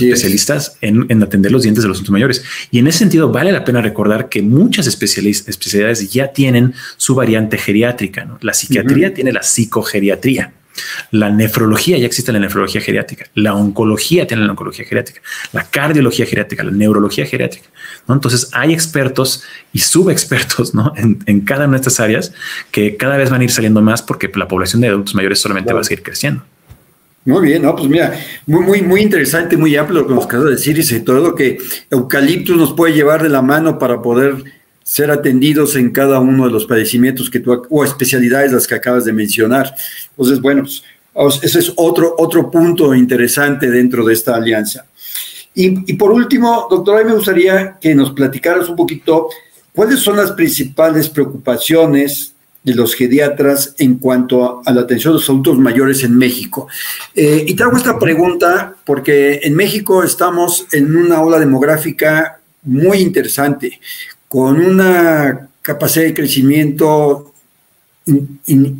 [0.00, 2.44] especialistas en, atender los dientes de los adultos mayores.
[2.70, 7.58] Y en ese sentido, vale la pena recordar que muchas especialidades ya tienen su variante
[7.58, 8.38] geriátrica.
[8.40, 10.52] La psiquiatría tiene la psicogeriatría.
[11.10, 15.20] La nefrología, ya existe la nefrología geriátrica, la oncología tiene la oncología geriátrica,
[15.52, 17.68] la cardiología geriátrica, la neurología geriátrica.
[18.06, 18.14] ¿no?
[18.14, 20.92] Entonces hay expertos y subexpertos ¿no?
[20.96, 22.32] en, cada una de estas áreas
[22.70, 25.72] que cada vez van a ir saliendo más porque la población de adultos mayores solamente
[25.72, 26.42] va a seguir creciendo.
[27.24, 28.14] Muy bien, no, pues mira,
[28.46, 31.34] muy, muy, muy interesante, muy amplio lo que nos acabas de decir y sobre todo
[31.34, 31.58] que
[31.90, 34.44] Eucaliptus nos puede llevar de la mano para poder
[34.86, 39.04] ser atendidos en cada uno de los padecimientos que tú, o especialidades las que acabas
[39.04, 39.74] de mencionar.
[40.10, 44.86] Entonces, bueno, pues, ese es otro, otro punto interesante dentro de esta alianza.
[45.56, 49.28] Y, por último, doctor, a mí me gustaría que nos platicaras un poquito
[49.74, 55.28] cuáles son las principales preocupaciones de los geriatras en cuanto a, la atención de los
[55.28, 56.68] adultos mayores en México.
[57.12, 62.98] Eh, y te hago esta pregunta porque en México estamos en una ola demográfica muy
[62.98, 63.80] interesante
[64.28, 67.32] con una capacidad de crecimiento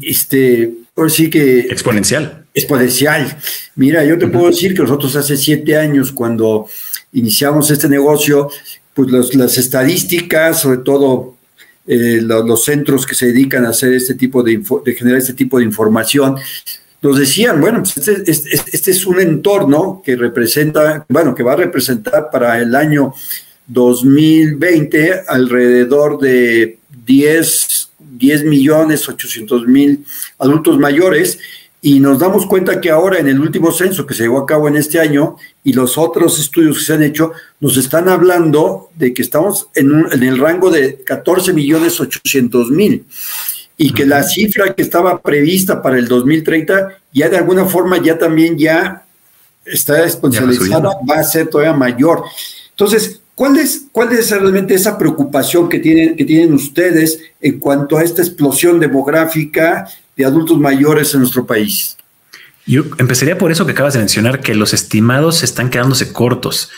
[0.02, 1.60] este, por sí que...
[1.60, 2.46] Exponencial.
[2.54, 3.36] Exponencial.
[3.74, 6.66] Mira, yo te puedo decir que nosotros hace siete años, cuando
[7.12, 8.48] iniciamos este negocio,
[8.94, 11.36] pues las estadísticas, sobre todo
[11.86, 15.58] eh, los, centros que se dedican a hacer este tipo de, de generar este tipo
[15.58, 16.36] de información,
[17.02, 21.52] nos decían, bueno, pues este, este, este, es un entorno que representa, bueno, que va
[21.52, 23.14] a representar para el año
[23.66, 30.04] 2020 alrededor de 10, 10 millones 800 mil
[30.38, 31.38] adultos mayores
[31.82, 34.66] y nos damos cuenta que ahora en el último censo que se llevó a cabo
[34.68, 39.12] en este año y los otros estudios que se han hecho nos están hablando de
[39.12, 43.04] que estamos en, en el rango de 14 millones 800 mil
[43.76, 48.18] y que la cifra que estaba prevista para el 2030 ya de alguna forma ya
[48.18, 49.06] también ya
[49.66, 52.22] está exponencializada, va a ser todavía mayor.
[52.70, 57.98] Entonces, ¿Cuál es, ¿Cuál es realmente esa preocupación que tienen, que tienen ustedes en cuanto
[57.98, 61.98] a esta explosión demográfica de adultos mayores en nuestro país?
[62.64, 66.70] Yo empezaría por eso que acabas de mencionar, que los estimados están quedándose cortos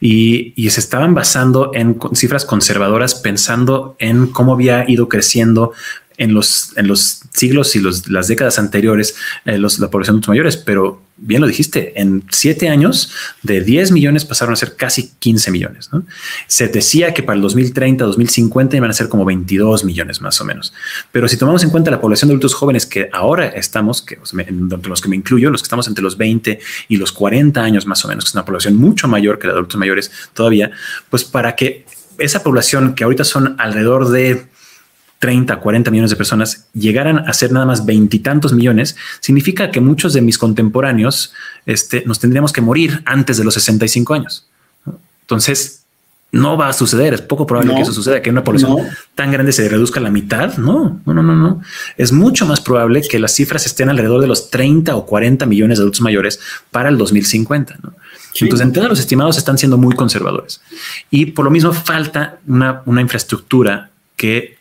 [0.00, 5.72] y, y, se estaban basando en cifras conservadoras, pensando en cómo había ido creciendo
[6.18, 10.16] en los, en los siglos y los, las décadas anteriores eh, los, la población de
[10.16, 13.10] adultos mayores, pero bien lo dijiste, en siete años
[13.42, 15.90] de 10 millones pasaron a ser casi 15 millones.
[16.46, 20.44] Se decía que para el 2030, 2050 iban a ser como 22 millones más o
[20.44, 20.74] menos.
[21.12, 24.88] Pero si tomamos en cuenta la población de adultos jóvenes que ahora estamos, que, entre
[24.88, 28.04] los que me incluyo, los que estamos entre los 20 y los 40 años más
[28.04, 30.70] o menos, que es una población mucho mayor que la de adultos mayores todavía,
[31.08, 31.86] pues para que
[32.18, 34.46] esa población que ahorita son alrededor de
[35.18, 40.12] 30, 40 millones de personas llegaran a ser nada más veintitantos millones, significa que muchos
[40.12, 41.32] de mis contemporáneos
[41.64, 44.46] este, nos tendríamos que morir antes de los 65 años.
[45.22, 45.86] Entonces,
[46.32, 47.14] no va a suceder.
[47.14, 48.76] Es poco probable que eso suceda, que una población
[49.14, 50.56] tan grande se reduzca a la mitad.
[50.58, 51.62] No, no, no, no, no.
[51.96, 55.78] Es mucho más probable que las cifras estén alrededor de los 30 o 40 millones
[55.78, 56.40] de adultos mayores
[56.70, 57.78] para el 2050.
[57.82, 57.94] ¿no?
[58.40, 60.60] Entonces, en los estimados están siendo muy conservadores
[61.10, 64.55] y por lo mismo falta una, una infraestructura que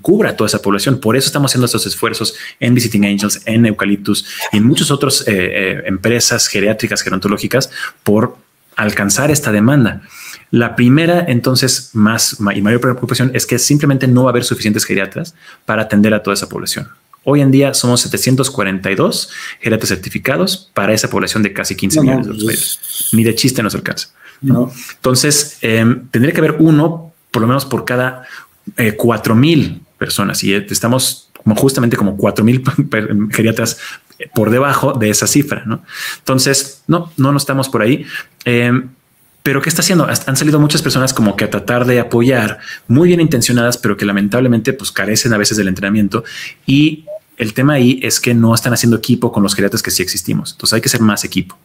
[0.00, 1.00] cubra toda esa población.
[1.00, 5.26] Por eso estamos haciendo estos esfuerzos en Visiting Angels, en Eucaliptus y en muchas otras
[5.26, 7.70] eh, eh, empresas geriátricas, gerontológicas,
[8.02, 8.36] por
[8.76, 10.02] alcanzar esta demanda.
[10.50, 14.84] La primera, entonces, más y mayor preocupación es que simplemente no va a haber suficientes
[14.84, 15.34] geriatras
[15.66, 16.88] para atender a toda esa población.
[17.24, 22.44] Hoy en día somos 742 geriatras certificados para esa población de casi 15 millones de
[22.44, 24.08] pues, Ni de chiste nos alcanza.
[24.40, 28.26] Entonces, em, tendría que haber uno, por lo menos por cada
[28.76, 32.62] eh, cuatro mil personas y estamos como justamente como cuatro mil
[33.30, 33.78] geriatras
[34.34, 35.62] por debajo de esa cifra.
[35.66, 35.82] ¿no?
[36.18, 38.04] Entonces, no, no, no estamos por ahí.
[38.44, 38.88] Em,
[39.42, 40.06] pero ¿qué está haciendo?
[40.06, 44.04] Han salido muchas personas como que a tratar de apoyar, muy bien intencionadas, pero que
[44.04, 46.22] lamentablemente pues carecen a veces del entrenamiento
[46.66, 47.06] y
[47.38, 50.52] el tema ahí es que no están haciendo equipo con los geriatras que sí existimos.
[50.52, 51.56] Entonces hay que ser más equipo.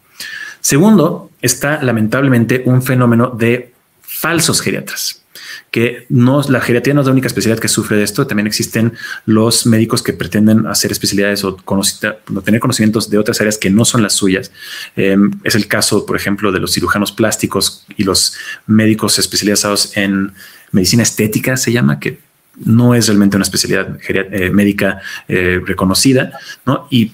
[0.60, 5.23] Segundo, está lamentablemente un fenómeno de falsos geriatras.
[5.70, 8.92] Que no, la geriatría no es la única especialidad que sufre de esto, también existen
[9.26, 11.56] los médicos que pretenden hacer especialidades o,
[12.44, 14.50] tener conocimientos de otras áreas que no son las suyas.
[14.96, 18.34] Em, es el caso, por ejemplo, de los cirujanos plásticos y los
[18.66, 20.32] médicos especializados en
[20.72, 22.18] medicina estética, se llama, que
[22.64, 26.86] no es realmente una especialidad eh, médica eh, reconocida, ¿no?
[26.90, 27.12] Y,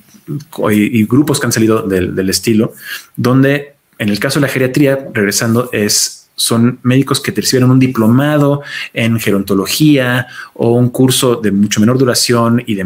[1.09, 2.75] grupos que han salido del, del estilo,
[3.17, 8.63] donde en el caso de la geriatría, regresando, es son médicos que recibieron un diplomado
[8.95, 12.77] en gerontología o un curso de mucho menor duración y,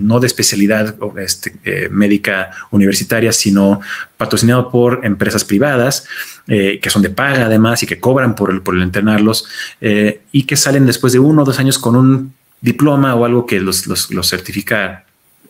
[0.00, 3.80] no de especialidad este, eh, médica universitaria, sino
[4.16, 6.06] patrocinado por empresas privadas
[6.48, 9.46] eh, que son de paga además y que cobran por el, por el entrenarlos
[9.82, 12.32] eh, y que salen después de uno o dos años con un
[12.62, 15.03] diploma o algo que los, los, los certifica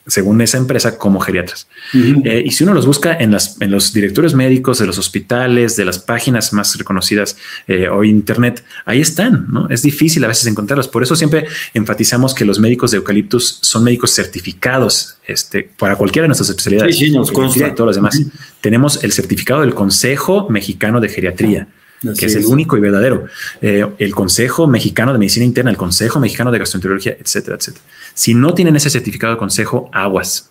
[0.07, 1.67] según esa empresa, como geriatras.
[1.95, 5.77] Eh, y si uno los busca en, las, en los directorios médicos de los hospitales,
[5.77, 7.37] de las páginas más reconocidas
[7.67, 9.69] eh, o internet, ahí están, ¿no?
[9.69, 10.89] Es difícil a veces encontrarlos.
[10.89, 16.25] Por eso siempre enfatizamos que los médicos de eucaliptus son médicos certificados este, para cualquiera
[16.25, 16.99] de nuestras especialidades.
[16.99, 17.69] Sí, sí, nos consta.
[17.69, 18.21] Y todos los demás.
[18.61, 21.69] Tenemos el certificado del Consejo Mexicano de Geriatría
[22.01, 23.27] que es, el único y verdadero.
[23.61, 27.85] Eh, el Consejo Mexicano de Medicina Interna, el Consejo Mexicano de Gastroenterología, etcétera, etcétera.
[28.15, 30.51] Si no tienen ese certificado de consejo, aguas.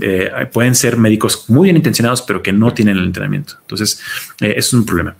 [0.00, 3.54] Eh, pueden ser médicos muy bien intencionados, pero que no tienen el entrenamiento.
[3.62, 4.00] Entonces,
[4.40, 5.16] eh, es un problema.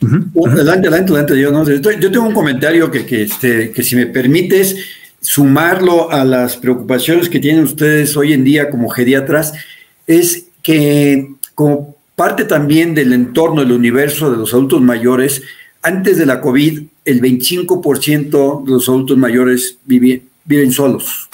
[0.00, 1.80] Adelante, adelante, adelante.
[1.80, 4.76] Yo, yo tengo un comentario que, que, este, que si me permites
[5.20, 9.52] sumarlo a las preocupaciones que tienen ustedes hoy en día como geriatras,
[10.06, 15.40] es que como parte también del entorno, del universo de los adultos mayores.
[15.82, 21.28] Antes de la COVID, el 25% de los adultos mayores viven, solos.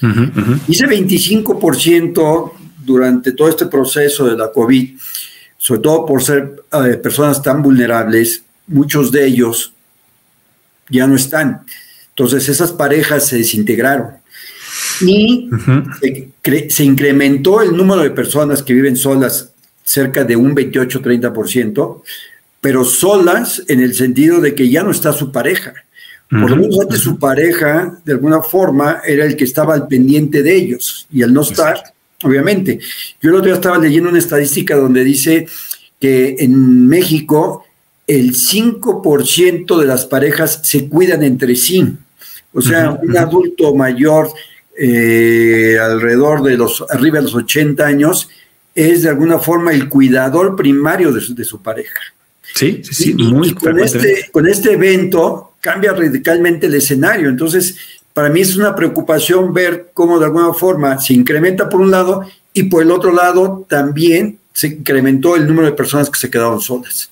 [0.00, 2.52] Y ese 25%
[2.84, 4.96] durante todo este proceso de la COVID,
[5.56, 9.72] sobre todo por ser eh, personas tan vulnerables, muchos de ellos
[10.88, 11.62] ya no están.
[12.10, 14.12] Entonces esas parejas se desintegraron.
[15.00, 15.50] Y
[16.68, 19.52] se incrementó el número de personas que viven solas
[19.88, 22.02] cerca de un 28-30%,
[22.60, 25.72] pero solas en el sentido de que ya no está su pareja.
[26.28, 30.42] Por lo menos antes su pareja, de alguna forma, era el que estaba al pendiente
[30.42, 31.06] de ellos.
[31.10, 31.82] Y al no estar,
[32.22, 32.78] obviamente.
[33.22, 35.46] Yo el otro día estaba leyendo una estadística donde dice
[35.98, 37.64] que en México
[38.06, 41.96] el 5% de las parejas se cuidan entre sí.
[42.52, 44.28] O sea, un adulto mayor,
[44.78, 48.28] eh, alrededor de los, arriba de los 80 años,
[48.78, 52.00] es de alguna forma el cuidador primario de su, pareja.
[52.54, 57.28] Sí, sí, sí, muy con este, con este evento cambia radicalmente el escenario.
[57.28, 57.76] Entonces,
[58.12, 62.22] para mí es una preocupación ver cómo de alguna forma se incrementa por un lado
[62.52, 66.60] y por el otro lado también se incrementó el número de personas que se quedaron
[66.60, 67.10] solas.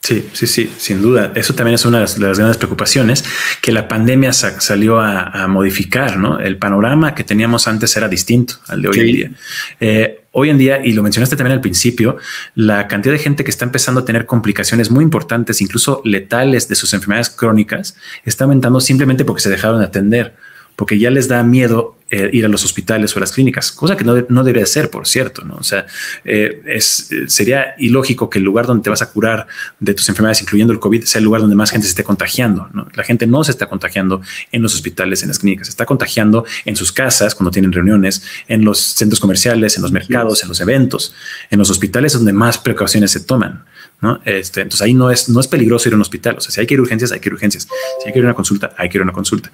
[0.00, 1.32] Sí, sí, sí, sin duda.
[1.34, 3.24] Eso también es una de las, grandes preocupaciones
[3.60, 6.38] que la pandemia salió a, modificar, ¿no?
[6.38, 9.30] El panorama que teníamos antes era distinto al de hoy en día.
[9.78, 12.16] Eh, hoy en día, y lo mencionaste también al principio,
[12.54, 16.74] la cantidad de gente que está empezando a tener complicaciones muy importantes, incluso letales de
[16.74, 20.36] sus enfermedades crónicas, está aumentando simplemente porque se dejaron de atender
[20.76, 23.96] porque ya les da miedo eh, ir a los hospitales o a las clínicas, cosa
[23.96, 25.54] que no, no debería ser, por cierto, ¿no?
[25.56, 25.86] O sea,
[26.24, 29.46] eh, es, eh, sería ilógico que el lugar donde te vas a curar
[29.78, 32.68] de tus enfermedades, incluyendo el COVID, sea el lugar donde más gente se esté contagiando,
[32.72, 32.88] ¿no?
[32.94, 36.44] La gente no se está contagiando en los hospitales, en las clínicas, se está contagiando
[36.64, 40.60] en sus casas, cuando tienen reuniones, en los centros comerciales, en los mercados, en los
[40.60, 41.14] eventos,
[41.48, 43.64] en los hospitales es donde más precauciones se toman.
[44.00, 44.20] ¿no?
[44.24, 46.36] Este, entonces ahí no es, no es peligroso ir a un hospital.
[46.38, 47.68] O sea, si hay que ir a urgencias, hay que ir a urgencias.
[48.00, 49.50] Si hay que ir a una consulta, hay que ir a una consulta.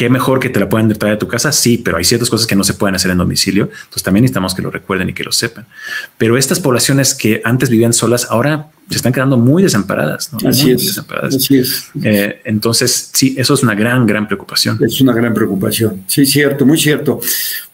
[0.00, 1.52] ¿Qué mejor que te la puedan traer a tu casa?
[1.52, 3.64] Sí, pero hay ciertas cosas que no se pueden hacer en domicilio.
[3.64, 5.66] Entonces también necesitamos que lo recuerden y que lo sepan.
[6.16, 10.30] Pero estas poblaciones que antes vivían solas, ahora se están quedando muy desamparadas.
[10.46, 14.78] Así, es, así, es, eh, entonces, sí, eso es una gran, gran preocupación.
[14.82, 16.02] Es una gran preocupación.
[16.06, 17.20] Sí, cierto, muy cierto.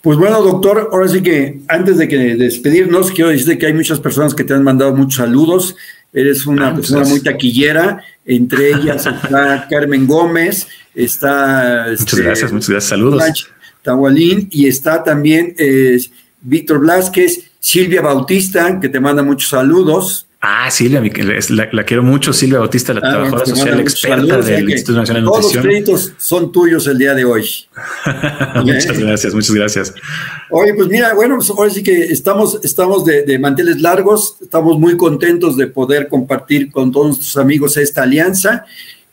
[0.03, 4.01] Pues bueno, doctor, ahora sí que antes de que despedirnos, quiero decirte que hay muchas
[4.01, 5.77] personas que te han mandado muchos saludos.
[6.13, 8.03] Eres una ah, persona muy taquillera.
[8.25, 10.67] Entre ellas está Carmen Gómez,
[10.97, 11.87] está...
[11.91, 13.49] Muchas este, gracias, muchas gracias, saludos.
[13.83, 16.01] Tahualín, y está también eh,
[16.41, 20.27] Víctor Blasquez, Silvia Bautista, que te manda muchos saludos.
[20.41, 21.03] Ah, Silvia,
[21.73, 25.53] la, quiero mucho, Silvia Bautista, la ah, trabajadora social experta del Instituto Nacional de Nutrición.
[25.53, 27.49] Todos los créditos son tuyos el día de hoy.
[28.65, 29.95] muchas gracias, muchas gracias.
[30.51, 34.79] Oye, pues mira, bueno, pues ahora sí que estamos, estamos de, de, manteles largos, estamos
[34.79, 38.67] muy contentos de poder compartir con todos nuestros amigos esta alianza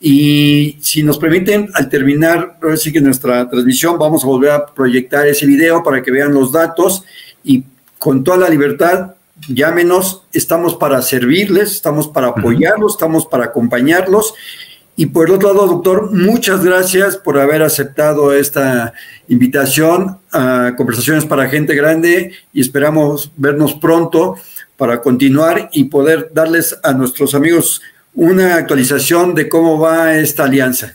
[0.05, 4.65] y si nos permiten, al terminar, ahora sí que nuestra transmisión, vamos a volver a
[4.65, 7.05] proyectar ese video para que vean los datos
[7.41, 7.63] y
[7.99, 9.11] con toda la libertad
[9.47, 14.33] llámenos, estamos para servirles, estamos para apoyarlos, estamos para acompañarlos.
[14.97, 18.91] Y por el otro lado, doctor, muchas gracias por haber aceptado esta
[19.29, 24.35] invitación a Conversaciones para Gente Grande y esperamos vernos pronto
[24.75, 27.81] para continuar y poder darles a nuestros amigos
[28.13, 30.93] una actualización de cómo va esta alianza.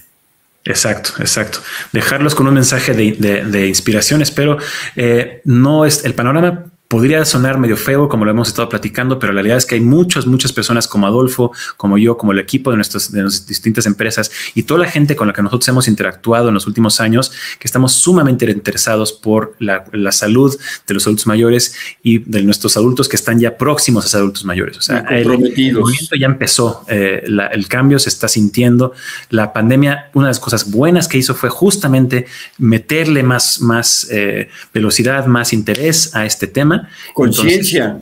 [0.64, 1.60] Exacto, exacto.
[1.92, 4.20] Dejarlos con un mensaje de, inspiración.
[4.20, 4.58] Espero
[4.96, 9.34] eh, no es el panorama podría sonar medio feo como lo hemos estado platicando, pero
[9.34, 12.70] la realidad es que hay muchas, muchas personas como Adolfo, como yo, como el equipo
[12.70, 15.86] de, nuestras, de nuestras distintas empresas y toda la gente con la que nosotros hemos
[15.86, 21.26] interactuado en los últimos años, que estamos sumamente interesados por la, salud de los adultos
[21.26, 24.78] mayores y de nuestros adultos que están ya próximos a ser adultos mayores.
[24.78, 27.22] O sea, el, movimiento ya empezó, eh,
[27.52, 28.94] el cambio se está sintiendo.
[29.28, 32.26] La pandemia, una de las cosas buenas que hizo fue justamente
[32.56, 36.77] meterle más, más eh, velocidad, más interés a este tema
[37.14, 38.00] Conciencia.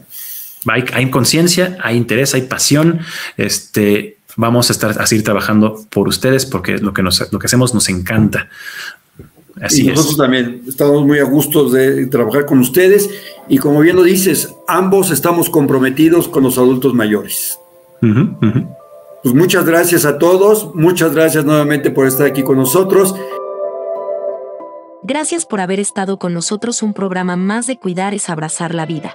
[0.68, 3.00] Hay, hay conciencia, hay interés, hay pasión.
[3.36, 7.46] Este, vamos a estar a seguir trabajando por ustedes porque lo que, nos, lo que
[7.46, 8.48] hacemos nos encanta.
[9.60, 13.08] Así y nosotros también estamos muy a gusto de trabajar con ustedes
[13.48, 17.58] y como bien lo dices, ambos estamos comprometidos con los adultos mayores.
[19.22, 23.14] Pues muchas gracias a todos, muchas gracias nuevamente por estar aquí con nosotros.
[25.08, 29.14] Gracias por haber estado con nosotros un programa más de Cuidar es Abrazar la Vida.